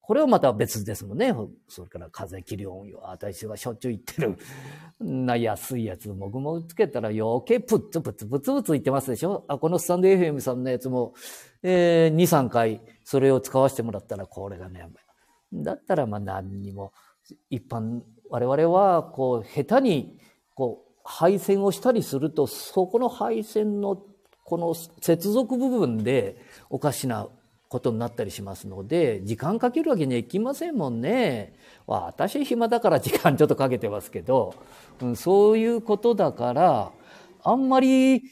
[0.01, 1.34] これはまた別ですもんね。
[1.68, 3.01] それから風切り音よ。
[3.05, 4.39] 私はしょっちゅう言ってる。
[5.01, 11.14] な安いやつ、もぐもぐつけたら余計プッツプツプツプツ言ってますでしょあ、このスタンド FM さんのやつも、
[11.62, 14.89] えー、2、3回それを使わせてもらったら、これがね、
[15.53, 16.93] だったらまあ何にも、
[17.51, 20.18] 一般、我々はこう、下手に、
[20.55, 24.03] こう、配線をしたりすると、そこの配線の
[24.45, 27.28] この接続部分でおかしな
[27.68, 31.54] ことになったりしますので、時間かけるわけにはいきませんもんね。
[31.86, 34.54] 私暇だから時間ちょっとかけてますけど、
[35.00, 36.92] うん、そういうことだから、
[37.44, 38.22] あんまり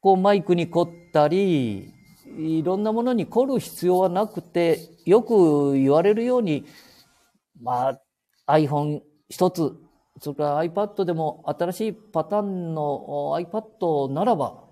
[0.00, 1.92] こうマイクに凝ったり、
[2.38, 6.64] いろんなものに凝る必要はなくて、よく言われるように、
[7.60, 7.90] ま
[8.46, 9.72] あ、iPhone 一つ、
[10.20, 14.64] それから iPad でも新しいパターンの iPad ならば、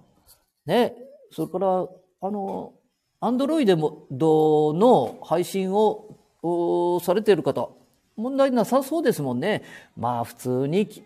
[0.67, 0.95] ね、
[1.31, 1.89] それから、
[2.23, 2.73] あの、
[3.21, 7.71] Android でも、の配信をされている方、
[8.17, 9.63] 問題なさそうですもんね。
[9.97, 11.03] まあ、普通に聞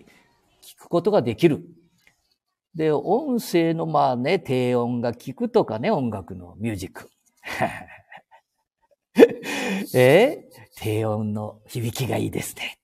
[0.78, 1.64] くことができる。
[2.74, 7.10] で、音声のまあね、低音が聞くとかね、音楽のミュージック。
[9.94, 12.78] え低音の響きがいいですね。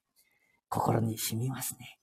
[0.68, 1.98] 心に染みますね。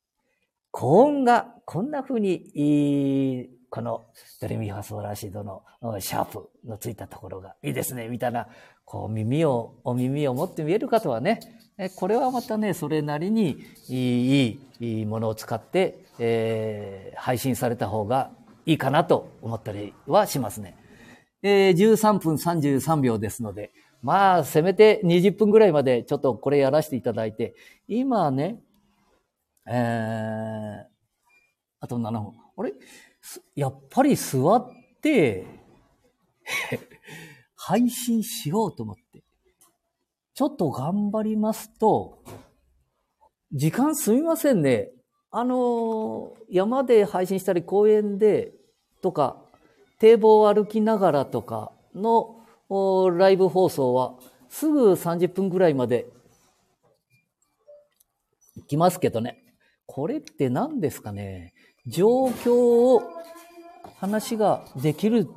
[0.72, 4.06] 高音がこんな風に、この
[4.42, 5.64] ドレミファソーラシドの
[6.00, 8.48] シャープのついたところがいいですね、みたいな、
[8.86, 11.40] こう耳を、お耳を持って見える方はね、
[11.98, 13.58] これはまたね、それなりに
[13.90, 18.32] いい、ものを使って、えー、配信された方が
[18.66, 20.76] いいかなと思ったりはしますね。
[21.44, 27.56] えー、13分33秒ですので、まあ、せめて20分ぐらいまでちょっとこれやらせていただいて、
[27.88, 28.60] 今ね、
[29.68, 30.86] えー、
[31.80, 32.34] あと7分。
[32.58, 32.74] あれ？
[33.56, 34.70] やっぱり座っ
[35.02, 35.46] て、
[37.56, 39.24] 配信しようと思って。
[40.34, 42.24] ちょっと頑張りますと、
[43.52, 44.92] 時間すみませんね。
[45.32, 48.54] あの、山で配信したり公園で
[49.02, 49.44] とか、
[50.00, 52.46] 堤防を歩きながらとかの
[53.18, 54.16] ライブ放送は
[54.50, 56.06] すぐ30分ぐらいまで
[58.58, 59.44] 行きますけどね。
[59.86, 61.54] これって何ですかね。
[61.88, 62.54] 状況
[62.96, 63.02] を
[63.96, 65.28] 話ができる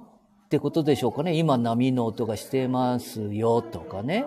[0.44, 1.36] ってことでしょうかね。
[1.36, 4.26] 今波の音がしてますよとかね。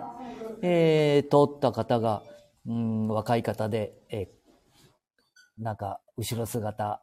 [0.62, 2.22] えー、通った方が、
[2.66, 7.02] うん、若い方で、えー、なんか、後ろ姿、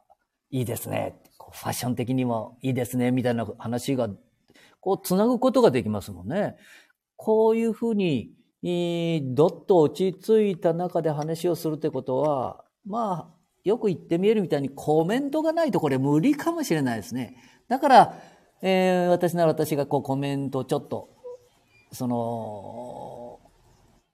[0.50, 1.22] いいですね。
[1.38, 4.08] ファッション的にもいいですね、みたいな話が、
[4.80, 6.56] こう、つなぐことができますもんね。
[7.14, 8.34] こういうふうに、
[9.34, 17.36] どっと落ち着いた中で話をするってことは、まあ、よく言ってみえるみたいにコメントがないとこれ無理かもしれないですね。
[17.68, 18.14] だから、
[18.60, 21.10] えー、私なら私がこうコメントちょっと、
[21.92, 23.40] その、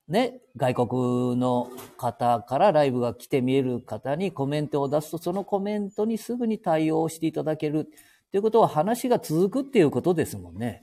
[0.09, 7.87] ね、外国の方からライブが来て見える方にコメントを出すと、そのコメントにすぐに対応していただける
[8.31, 10.83] ということは話が続くっていうことですもんね。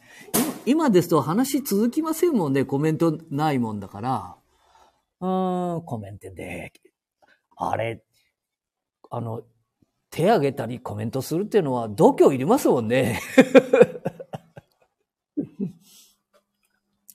[0.67, 4.35] 今ですと話続きませんもんね、コメントないもんだから。
[5.21, 6.71] うーん、コメントで、
[7.55, 8.03] あれ、
[9.09, 9.43] あの、
[10.09, 13.19] 手挙げたりコメントするっていうのは度胸いりますもんね。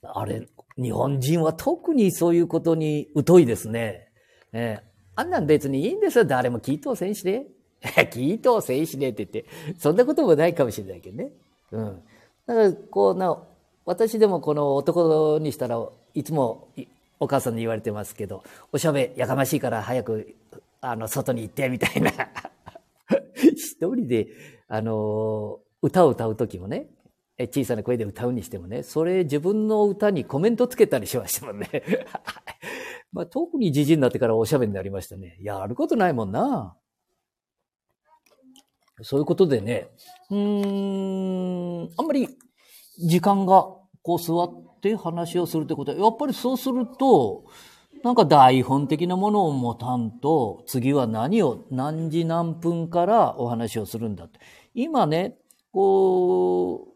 [0.02, 4.08] あれ、日本人は特にそういうことに疎いですね。
[4.52, 4.82] えー、
[5.14, 6.24] あんなん別にいいんですよ。
[6.24, 7.46] 誰も聞いとうせんしね。
[7.80, 9.48] 聞いとうせんしねって言って。
[9.78, 11.32] そんなこともないかもしれないけどね。
[11.72, 12.02] うん。
[12.46, 13.42] だから、こうな、
[13.84, 15.82] 私でもこの男にしたら
[16.14, 16.68] いつも
[17.18, 20.34] お母さんに言われてますけど、おしゃべやかましいから早く、
[20.80, 22.12] あの、外に行ってみたいな。
[23.36, 24.28] 一人で、
[24.68, 26.88] あの、歌を歌うときもね、
[27.38, 31.68] 小さな声で歌うにしてもね、それ自分の歌にコメントつけたりしましたもんね。
[33.12, 35.38] まあ、特にじじになってからおしゃべりになりましたね。
[35.40, 36.76] やることないもんな。
[39.02, 39.88] そういうことでね、
[40.30, 42.28] うーん、あんまり
[42.98, 43.66] 時間が
[44.02, 47.46] こう座って話をするってことは、やっぱりそうすると、
[48.02, 54.40] なんか台本的なものを持たんと、次は何を、何時何分からお話をするんだって。
[54.74, 55.36] 今ね、
[55.72, 56.88] こ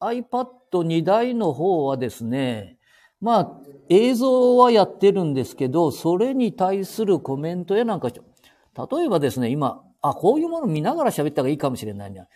[0.00, 2.78] う、iPad2 台の方はですね、
[3.20, 12.28] まあ、映像はやってるんですけど、それに対するコメントやなんか、例えばですね、今、あ、こういうもの見ながら喋った方がいいかもしれないね。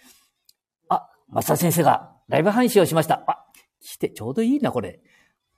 [0.89, 3.23] あ、松田先生がライブ配信をしました。
[3.27, 3.45] あ、
[3.81, 5.01] 来て、ちょうどいいな、これ。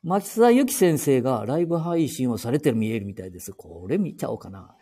[0.05, 3.53] 松田ゆき先生がライブ配信をされてる見えるみたいです。
[3.53, 4.77] これ見ちゃおうかな。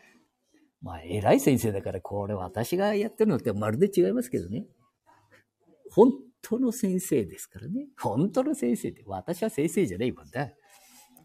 [0.83, 4.67] まあ、偉い先生だから、これ私がやってるのってまるで違いますけどね。
[5.93, 6.11] 本
[6.43, 7.87] 当の先生ですからね。
[7.97, 10.51] 本当の先生って、私は先生じゃないもんだ。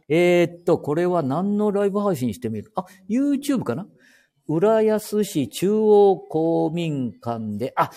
[0.07, 2.71] えー、っと、これは何のライブ配信してみる？
[2.75, 3.87] あ、YouTube かな？
[4.47, 7.89] 浦安市中央公民館で、あ、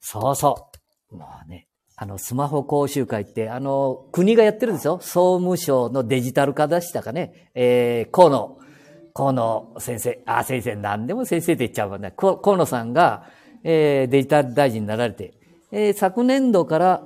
[0.00, 0.72] そうそ
[1.12, 1.16] う。
[1.16, 1.67] まあね、
[2.00, 5.00] あの、スマホ講習会って、あの、国がやってるんですよ。
[5.02, 7.50] 総務省のデジタル化出したかね？
[7.56, 8.56] えー、河野、
[9.12, 12.12] 河野先生、あ、先生、何でも先生で言っちゃうもんね。
[12.16, 13.24] 河野さんが、
[13.64, 15.34] えー、デジタル大臣になられて、
[15.72, 17.02] えー、昨年度から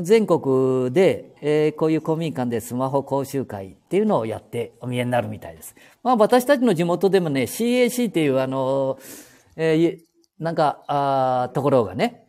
[0.00, 5.74] 全国で、えー、こういう公民館でスマホ講習会っていうのをやってお見えになるみたいです。
[6.02, 8.98] まあ私たちの地元でもね、CAC っていうあの、
[9.56, 9.98] えー、
[10.38, 12.23] なんか、ああところがね、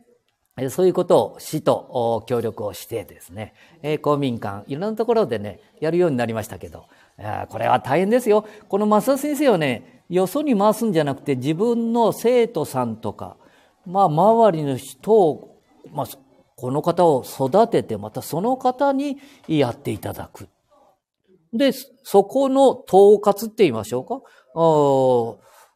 [0.70, 3.52] そういうことを市と協力をしてですね、
[4.00, 6.86] 公民館、いろんなところでね、やるようになりましたけど、
[7.50, 8.46] これは大変ですよ。
[8.68, 13.36] この増田先生はね、よそに回すんじゃなくて自分の生徒さんとか、
[13.84, 15.60] まあ周りの人を、
[15.92, 16.06] まあ、
[16.56, 20.48] この方を育てて、またその方にやっていただく。
[21.52, 24.22] で、そこの統括って言いましょうか？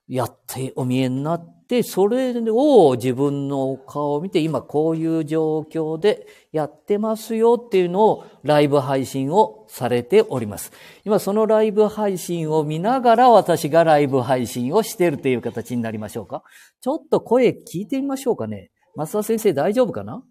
[0.09, 10.73] やってお見えになって、でそれを自分の顔を見て、今こういう状況でやってますよっていうのをライブ配信をされております。
[11.05, 16.43] 今そのライブ配信を見ながら私がライブ配信をしているという形になりましょうか。
[16.81, 18.73] ちょっと声聞いてみましょうかね。
[18.97, 20.25] 松田先生大丈夫かな？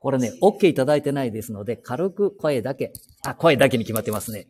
[0.00, 2.92] これね、OK いただいてないですので、軽く声だけ、
[3.24, 4.48] あ、声だけに決まってますね。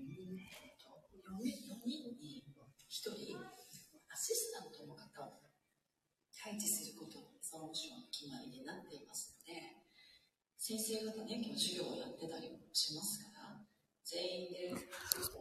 [10.68, 13.56] 先生方ね、今日授業をやってたりもしますから、
[14.02, 14.74] 全員で。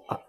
[0.07, 0.21] あ、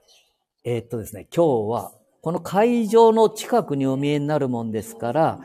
[0.65, 1.93] えー、っとですね、今日は、
[2.23, 5.41] この会場の近くにお見えになるもんですから、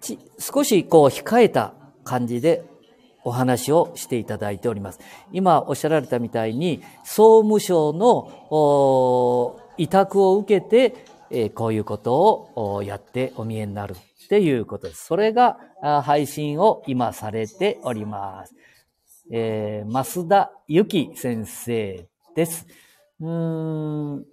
[0.00, 2.64] ち少しこう控えた感じで
[3.22, 5.00] お話をしていただいております。
[5.30, 13.94] 今おっしゃられたみたいに、総務省の委託を受けて、えこういうことをやってお見えになる
[14.24, 15.06] っていうことです。
[15.06, 15.58] それが
[16.02, 18.54] 配信を今されております。
[19.30, 22.66] えー、増田由紀先生です。
[23.20, 24.26] うーん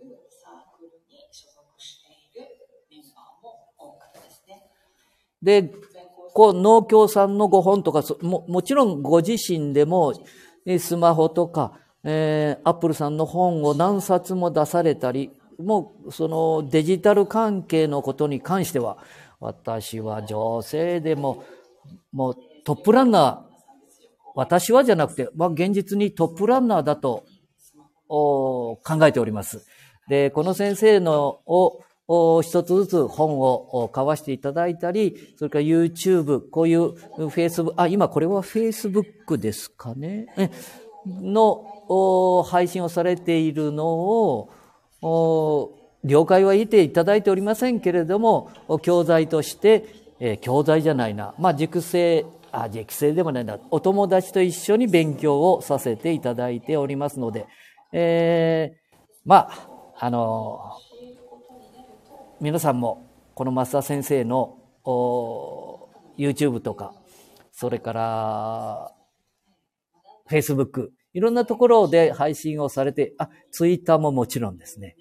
[5.42, 5.72] で、
[6.34, 10.14] こう農協さんのご本とかも、もちろんご自身でも、
[10.80, 18.98] スマホとか、えー、アップルさんの本を何冊も出されたり、もうそのデジタル関係のことに関しては、
[19.42, 21.44] 私は女性でも、
[22.14, 23.52] もうトップランナー、
[24.36, 27.26] 私はじゃなくて、まあ、現実にトップランナーだと
[28.08, 29.66] 考えております。
[30.08, 36.94] で、この先生のを一つずつ本を買わせていただいたり、それから YouTube、こういう
[37.30, 40.28] Facebook、あ、今これは Facebook ですかね？
[41.08, 44.50] の配信をされているのを、
[46.04, 49.86] 了解は得ていただいておりませんけれども、教材として、
[50.20, 57.48] えー、教材じゃないな、まあ、熟成、あ、熟成でもないな、お友達と一緒に勉強をさせていただいておりますので、
[57.92, 59.68] えー、まあ、
[60.00, 60.80] あの
[62.40, 64.58] 皆さんも、この増田先生の
[66.18, 66.94] YouTube とか、
[67.52, 68.92] それから、
[70.30, 74.96] Facebook、いろんなところで配信をされて、あ、Twitter ももちろんですね。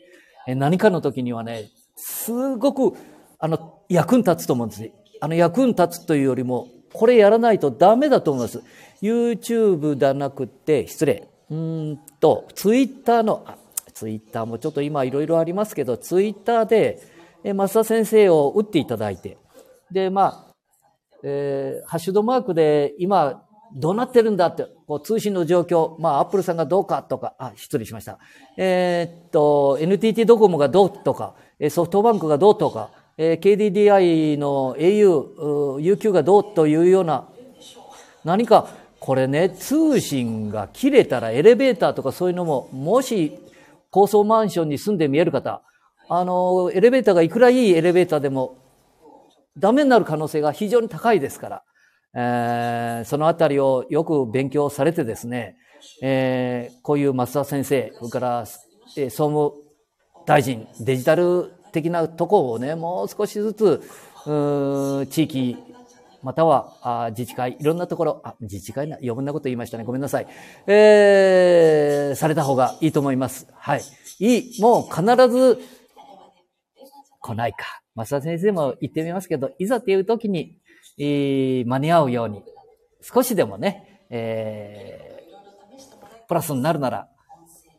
[0.55, 2.97] 何かの時にはね、すごく、
[3.39, 4.93] あの、役に立つと思うんですね。
[5.21, 8.63] あの、役に立つというよりも、これやらないとダメだと思います。
[9.03, 11.29] YouTube ではなくて、失礼。
[11.51, 13.57] うんと、Twitter の、あ、
[13.93, 17.01] Twitter もちょっと今いろいろありますけど、Twitter で、
[17.43, 19.39] え増田先生を打っていただいて、
[19.91, 20.53] で、まあ、
[21.23, 23.43] えー、ハッシュドマークで今、
[23.75, 28.19] どうなってるんだって、こう通信の状況、まあ、アップルさんがどうかとか、あ、失礼しました。
[28.57, 31.37] えー、っと、NTT ドコモがどうとか、
[31.71, 37.29] ソフトバンクがどうとか、えー、KDDI の au、UQ がどうというような、
[38.25, 38.67] 何か、
[38.99, 43.39] これね、通信が切れたらエレベーターとかそういうのも、もし
[43.93, 45.63] 高層マンションに住んで見える方、
[46.09, 48.59] あの、エレベーターがいくらいいエレベーターでも、
[49.57, 51.63] ダメになる可能性が非常に高いですから。
[52.15, 55.57] えー、そのあたりをよく勉強されてですね、
[56.03, 58.47] えー、こういう松田先生、それから、
[58.97, 59.53] えー、総務
[60.27, 63.83] 大臣、デジタル的なとこをね、もう少しずつ、
[65.11, 65.57] 地域、
[66.23, 69.85] またはあ自治会、いろんなところ、あ、自治会な、余分なこと言いましたね。
[69.85, 70.27] ごめんなさい。
[70.67, 73.47] えー、された方がいいと思います。
[73.55, 73.83] はい。
[74.19, 75.59] いい、もう必ず
[77.21, 77.81] 来ないか。
[77.95, 80.59] 松田先生も言ってみますけど、いざっていう時に
[81.03, 82.43] え、間に合うように、
[83.01, 87.09] 少しでもね、えー、プラスになるなら、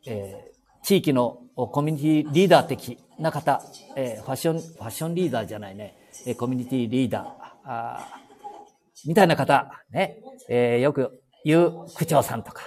[0.08, 3.62] えー、地域のコミュニティリーダー的な方、
[3.96, 5.96] えー、ファッション、ファッションリーダーじゃないね、
[6.26, 7.30] え、コミュニティリーダー、
[7.66, 8.08] あ
[9.06, 10.18] みたいな方、ね、
[10.50, 12.64] えー、よく言う区長さんとか、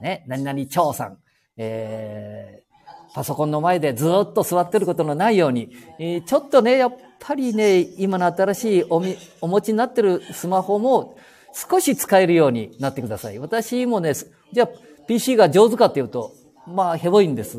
[0.00, 1.18] ね、何々長さん、
[1.56, 6.82] えー、パソコンの前でずっと座ってることのないように、え、ちょっとね、
[7.20, 11.16] ぱりね、今の新しいおみお持ちになってるスマホも
[11.52, 13.38] 少し使えるようになってください。
[13.38, 14.14] 私もね、
[14.52, 14.68] じゃあ
[15.06, 16.32] PC が上手かっていうと、
[16.66, 17.58] まあ、ヘボいんです。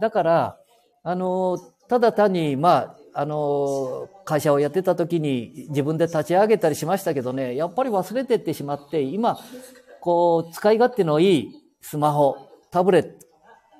[0.00, 0.56] だから、
[1.02, 9.38] あの、ただ単に、まあ、あの、会社をやってた時に自分で立ち上げたりしましたけどね、やっぱり忘れてってしまって、今、
[10.00, 12.36] こう、使い勝手のいいスマホ、
[12.70, 13.10] タブレッ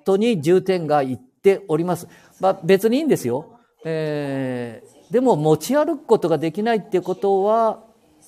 [0.05, 2.09] トに重点がいっております。
[2.41, 3.59] まあ、別にいいんですよ。
[3.85, 7.81] えー、でも持ち歩くことができないってことは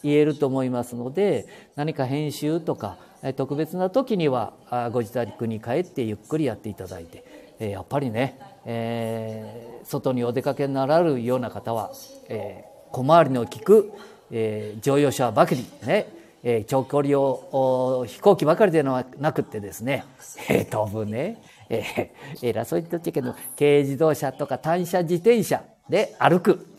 [0.02, 2.98] 言えると思いますので、何か編集とか、
[3.36, 4.52] 特別な時には
[4.92, 11.92] ご自宅に帰ってゆっくりやっていただいて、やっぱりね、えー、外にお出かけになられるような方は、
[12.28, 13.92] えー、小回りの利く、
[14.32, 16.08] えー、乗用車ばかりね、
[16.42, 20.04] えー、長距離を飛行機ばかりではなくってですね、
[20.48, 26.71] えー、飛ぶね、えー、偉そう言っちゃけど、軽自動車とか単車自転車で歩く。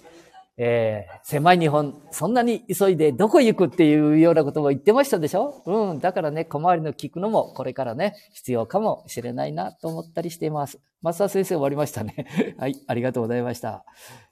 [0.56, 5.64] えー、狭い日本、そんなに急いでどこ行くっていうようなことも言ってましたでしょ？
[5.66, 5.99] うん。
[5.99, 10.80] だからね、小回りの聞くのもこれからね、必要かもしれないなと思ったりしています。
[11.01, 12.28] 松田先生終わりましたね。
[12.60, 13.84] はい、ありがとうございました。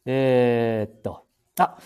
[0.05, 1.25] えー、っと、
[1.57, 1.77] あ、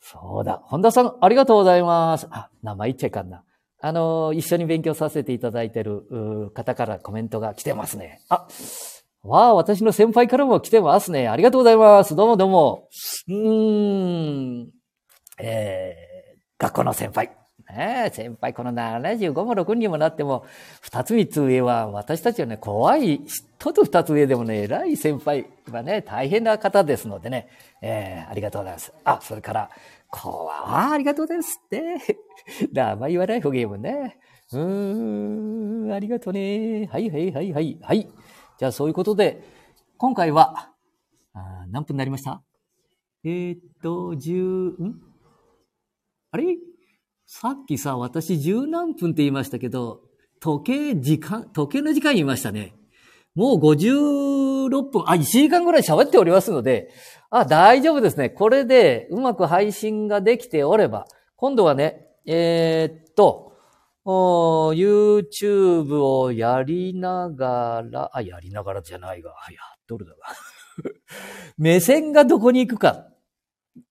[0.00, 0.60] そうだ。
[0.64, 2.26] 本田さん、ありがとうございます。
[2.30, 3.44] あ、名前言っちゃいかんな。
[3.80, 8.20] あの、一緒に勉強させていただいてる方からコメントが来てますね。
[8.28, 8.46] あ、
[9.22, 11.28] わあ、私の先輩からも来てますね。
[11.28, 12.16] ありがとうございます。
[12.16, 12.88] どうもどうも。
[13.28, 14.70] うーん。
[15.38, 17.30] えー、学校の先輩。
[17.70, 20.46] ね、先輩、この75も6にもなっても、
[20.82, 27.48] 2つ3つ上は、私たちはね、怖い、一つ2つ上でもね、偉い先輩はね、大変な方ですのでね、
[27.82, 28.92] えー、ありがとうございます。
[29.04, 29.70] あ、それから、
[30.08, 32.18] こわ、ありがとうございますって。
[32.72, 34.18] 名前言わない方がいいもんね。
[34.52, 36.88] うーん、ありがとね。
[36.90, 37.78] はいはいはいはい。
[37.82, 38.08] はい。
[38.60, 39.42] じゃあそういうことで、
[39.96, 40.70] 今回は、
[41.32, 42.42] あ何分になりました？
[43.24, 44.34] えー、っと、十、
[44.78, 45.00] ん
[46.30, 46.58] あれ？
[47.26, 50.02] さっきさ、私十何分って言いましたけど、
[50.40, 52.74] 時計時間、時計の時間言いましたね。
[53.34, 56.90] もう56分、あ、1時間ぐらい喋っておりますので、
[57.30, 58.28] あ、大丈夫ですね。
[58.28, 61.06] これでうまく配信ができておれば、
[61.36, 63.49] 今度はね、えー、っと、
[64.04, 69.34] YouTube をやりながら、あ、やりながらじゃないが、や
[69.76, 70.18] っとるだが。
[71.58, 73.06] 目線がどこに行くか。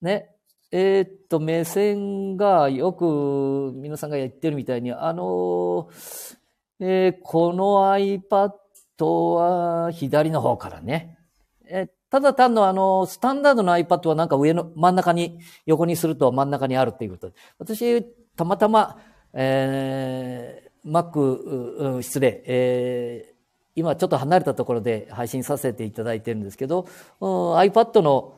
[0.02, 0.36] ね。
[0.72, 5.90] えー、っと、目線がよく皆さんが言ってるみたいに、あの、
[6.80, 8.54] えー、この iPad
[9.06, 11.18] は左の方からね。
[11.66, 17.32] え、ただ単のあの、スタンダードの iPad はなんか上の真ん中に、横にすると真ん中にあるっていうこと。
[17.58, 18.04] 私、
[18.36, 18.98] たまたま、
[19.34, 23.34] えー、Mac、うん、失礼、えー、
[23.76, 26.88] 今ちょっと離れたところで配信させていただいてるんですけど、
[27.22, 28.36] iPad の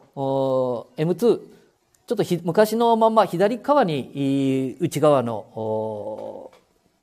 [0.98, 6.52] M2、ちょっと昔のまま左側に内側のこ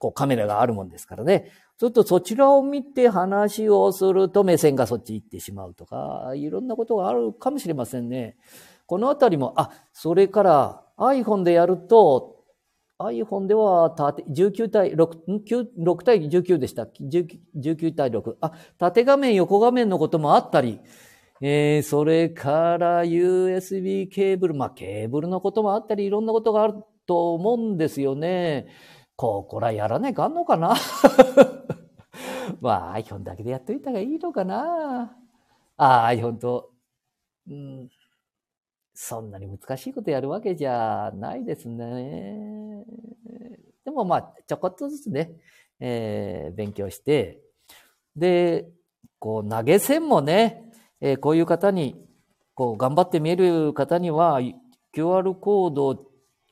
[0.03, 1.51] うカメラがあるもんですからね。
[1.79, 8.37] ちょっとそちらを見て話をすると目線がそっち行ってしまうとか、いろんなことがあるかもしれませんね。
[8.87, 12.38] このあたりも、あ、それから iPhone でやると
[12.99, 15.09] iPhone では縦19対6、
[15.47, 16.83] 9 6対19でした。
[16.83, 18.35] 19 19対6。
[18.41, 20.81] あ、縦画面、横画面のこともあったり、
[21.41, 26.75] えー、それから USB ケーブル、まあ、ケーブルのこともあったり、いろんなことがある
[27.07, 28.67] と思うんですよね。
[29.15, 30.75] ここらやらねえかんのかな？
[32.61, 35.17] まあ、iPhone だけでやっといた方がいいのかな？
[35.77, 36.71] あ、iPhone と、
[37.49, 37.89] うん、
[39.01, 42.85] そんなに難しいことやるわけじゃないですね。
[43.85, 45.31] でもまあ、ちょこっとずつね、
[45.79, 47.39] えー、勉強して、
[48.17, 48.67] で、
[49.21, 50.65] こう投げ銭もね、
[51.01, 51.95] えー、こういう方に、
[52.57, 54.41] こう頑張って見える方には、
[54.93, 56.05] QR コード、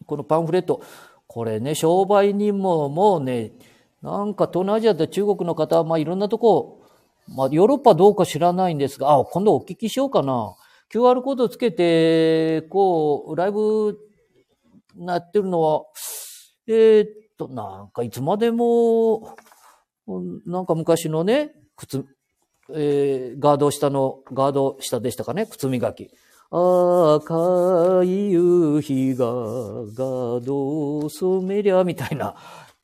[0.06, 0.80] このパンフレット、
[1.26, 3.54] これね、商売人ももうね、
[4.02, 6.86] なんか東南アジアで中国の方は、まあいろんなとこ、
[7.26, 10.54] まあヨーロッパどうか知らないんですが、あ、今度お聞きしようかな。
[10.92, 13.98] QR コードつけて、こう、ライブ
[14.96, 15.84] なってるのは、
[16.66, 19.36] えー、っと、なんかいつまでも、
[20.46, 22.04] なんか昔のね、靴、
[22.72, 26.10] えー、ガード下の、ガード下でしたかね、靴磨き。
[26.50, 32.36] 赤い夕日がガードを染めりゃ、みたいな。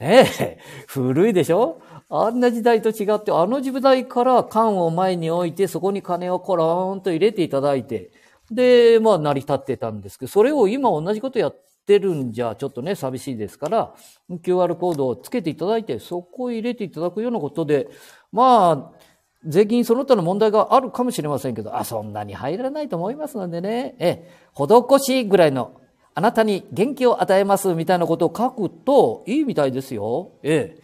[0.02, 1.80] ねえ、古いでしょ？
[2.10, 8.10] あんな時代と違って、あの時代から缶を前に置いて、そこに金をコローンと入れていただいて、
[8.50, 13.94] で、まあ成り立ってたんですけど、それを今同じことやってるんじゃ、ちょっとね、寂しいですから、
[14.28, 17.88] QR コードをつけていただいて、そこを入れていただくようなことで、
[18.32, 18.98] まあ、
[19.46, 25.80] 税金その他の問題があるかもしれませんけど、あ、そんなに入らないと思いますのでね、え、施しぐらいの、
[26.14, 30.32] あなたに元気を与えますみたいなことを書くといいみたいですよ。
[30.42, 30.82] ええ。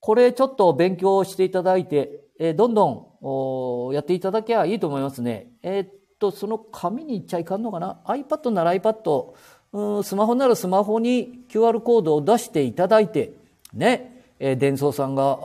[0.00, 5.52] これちょっと勉強していただいて、えどんどんやっていただけばいいと思いますね。
[5.62, 13.32] えー、っと、その紙にいっちゃいかんのかな ?iPad なら iPad、スマホならスマホに QR コードを出していただいて、
[13.72, 15.38] ね、えー、伝送さんが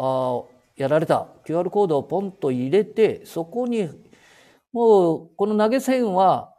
[0.75, 3.89] やられた QR コードをポンと入れて、そこに、
[4.71, 6.53] もう、この投げ銭は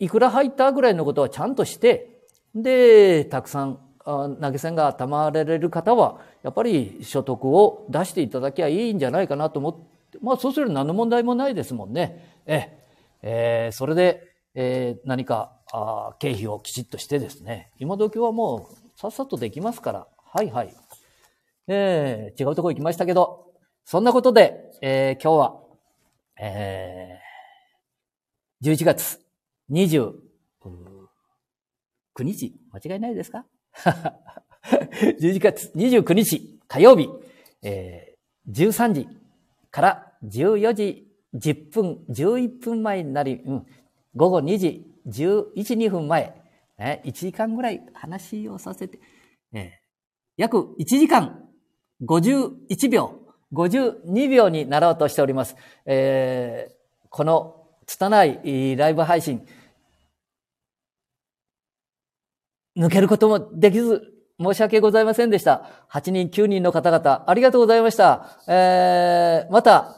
[0.00, 2.22] いくら入ったぐらいのことはちゃんとして、
[2.54, 9.74] で、たくさん投げ銭がたまられる方は、やっぱり所得を出していただきゃいいんじゃないかなと思っ
[10.10, 12.42] て、まあそうすると何の問題もないですもんね。
[12.46, 12.78] え
[13.22, 20.74] えー、それで、えー、何かあ経費をきちっとしてですね、今時はもうさっさとできますから、はいはい。
[21.68, 23.52] えー、違うとこ行きましたけど、
[23.84, 25.60] そんなことで、えー、今日は、
[26.40, 29.29] えー、11月
[29.70, 30.12] 29
[32.18, 33.46] 日、間違いないですか
[35.20, 35.72] ?11 月。
[35.76, 36.60] 29日。
[36.66, 37.08] 火曜日、
[37.62, 39.08] えー、13時
[39.70, 41.06] から14時。
[41.34, 43.66] 10分、11分前になり、うん、
[44.16, 44.86] 午後2時。
[45.06, 46.34] 11、2分前、
[46.78, 48.98] ね、1時間ぐらい話をさせて、
[49.52, 49.70] えー、
[50.36, 51.48] 約1時間。
[52.02, 53.20] 51秒。
[53.52, 55.56] 52秒になろうとしております。
[55.86, 57.56] えー、この
[57.86, 59.44] 拙いライブ配信、
[62.76, 64.02] 抜けることもできず、
[64.40, 65.86] 申し訳ございませんでした。
[65.92, 68.38] 8人、9人の方々、ありがとうございました。
[68.48, 69.96] えー、また、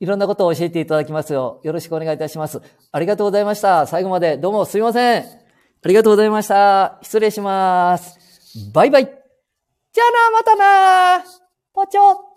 [0.00, 2.60] いろんなことを教えていただきますよう、よろしくお願いいたします。
[2.90, 3.86] ありがとうございました。
[3.86, 5.22] 最後までどうもすいません。
[5.22, 6.98] ありがとうございました。
[7.02, 8.18] 失礼します。
[8.72, 9.04] バイバイ。
[9.04, 10.56] じゃあな、また
[11.20, 11.24] な。
[11.74, 12.31] ポチョ。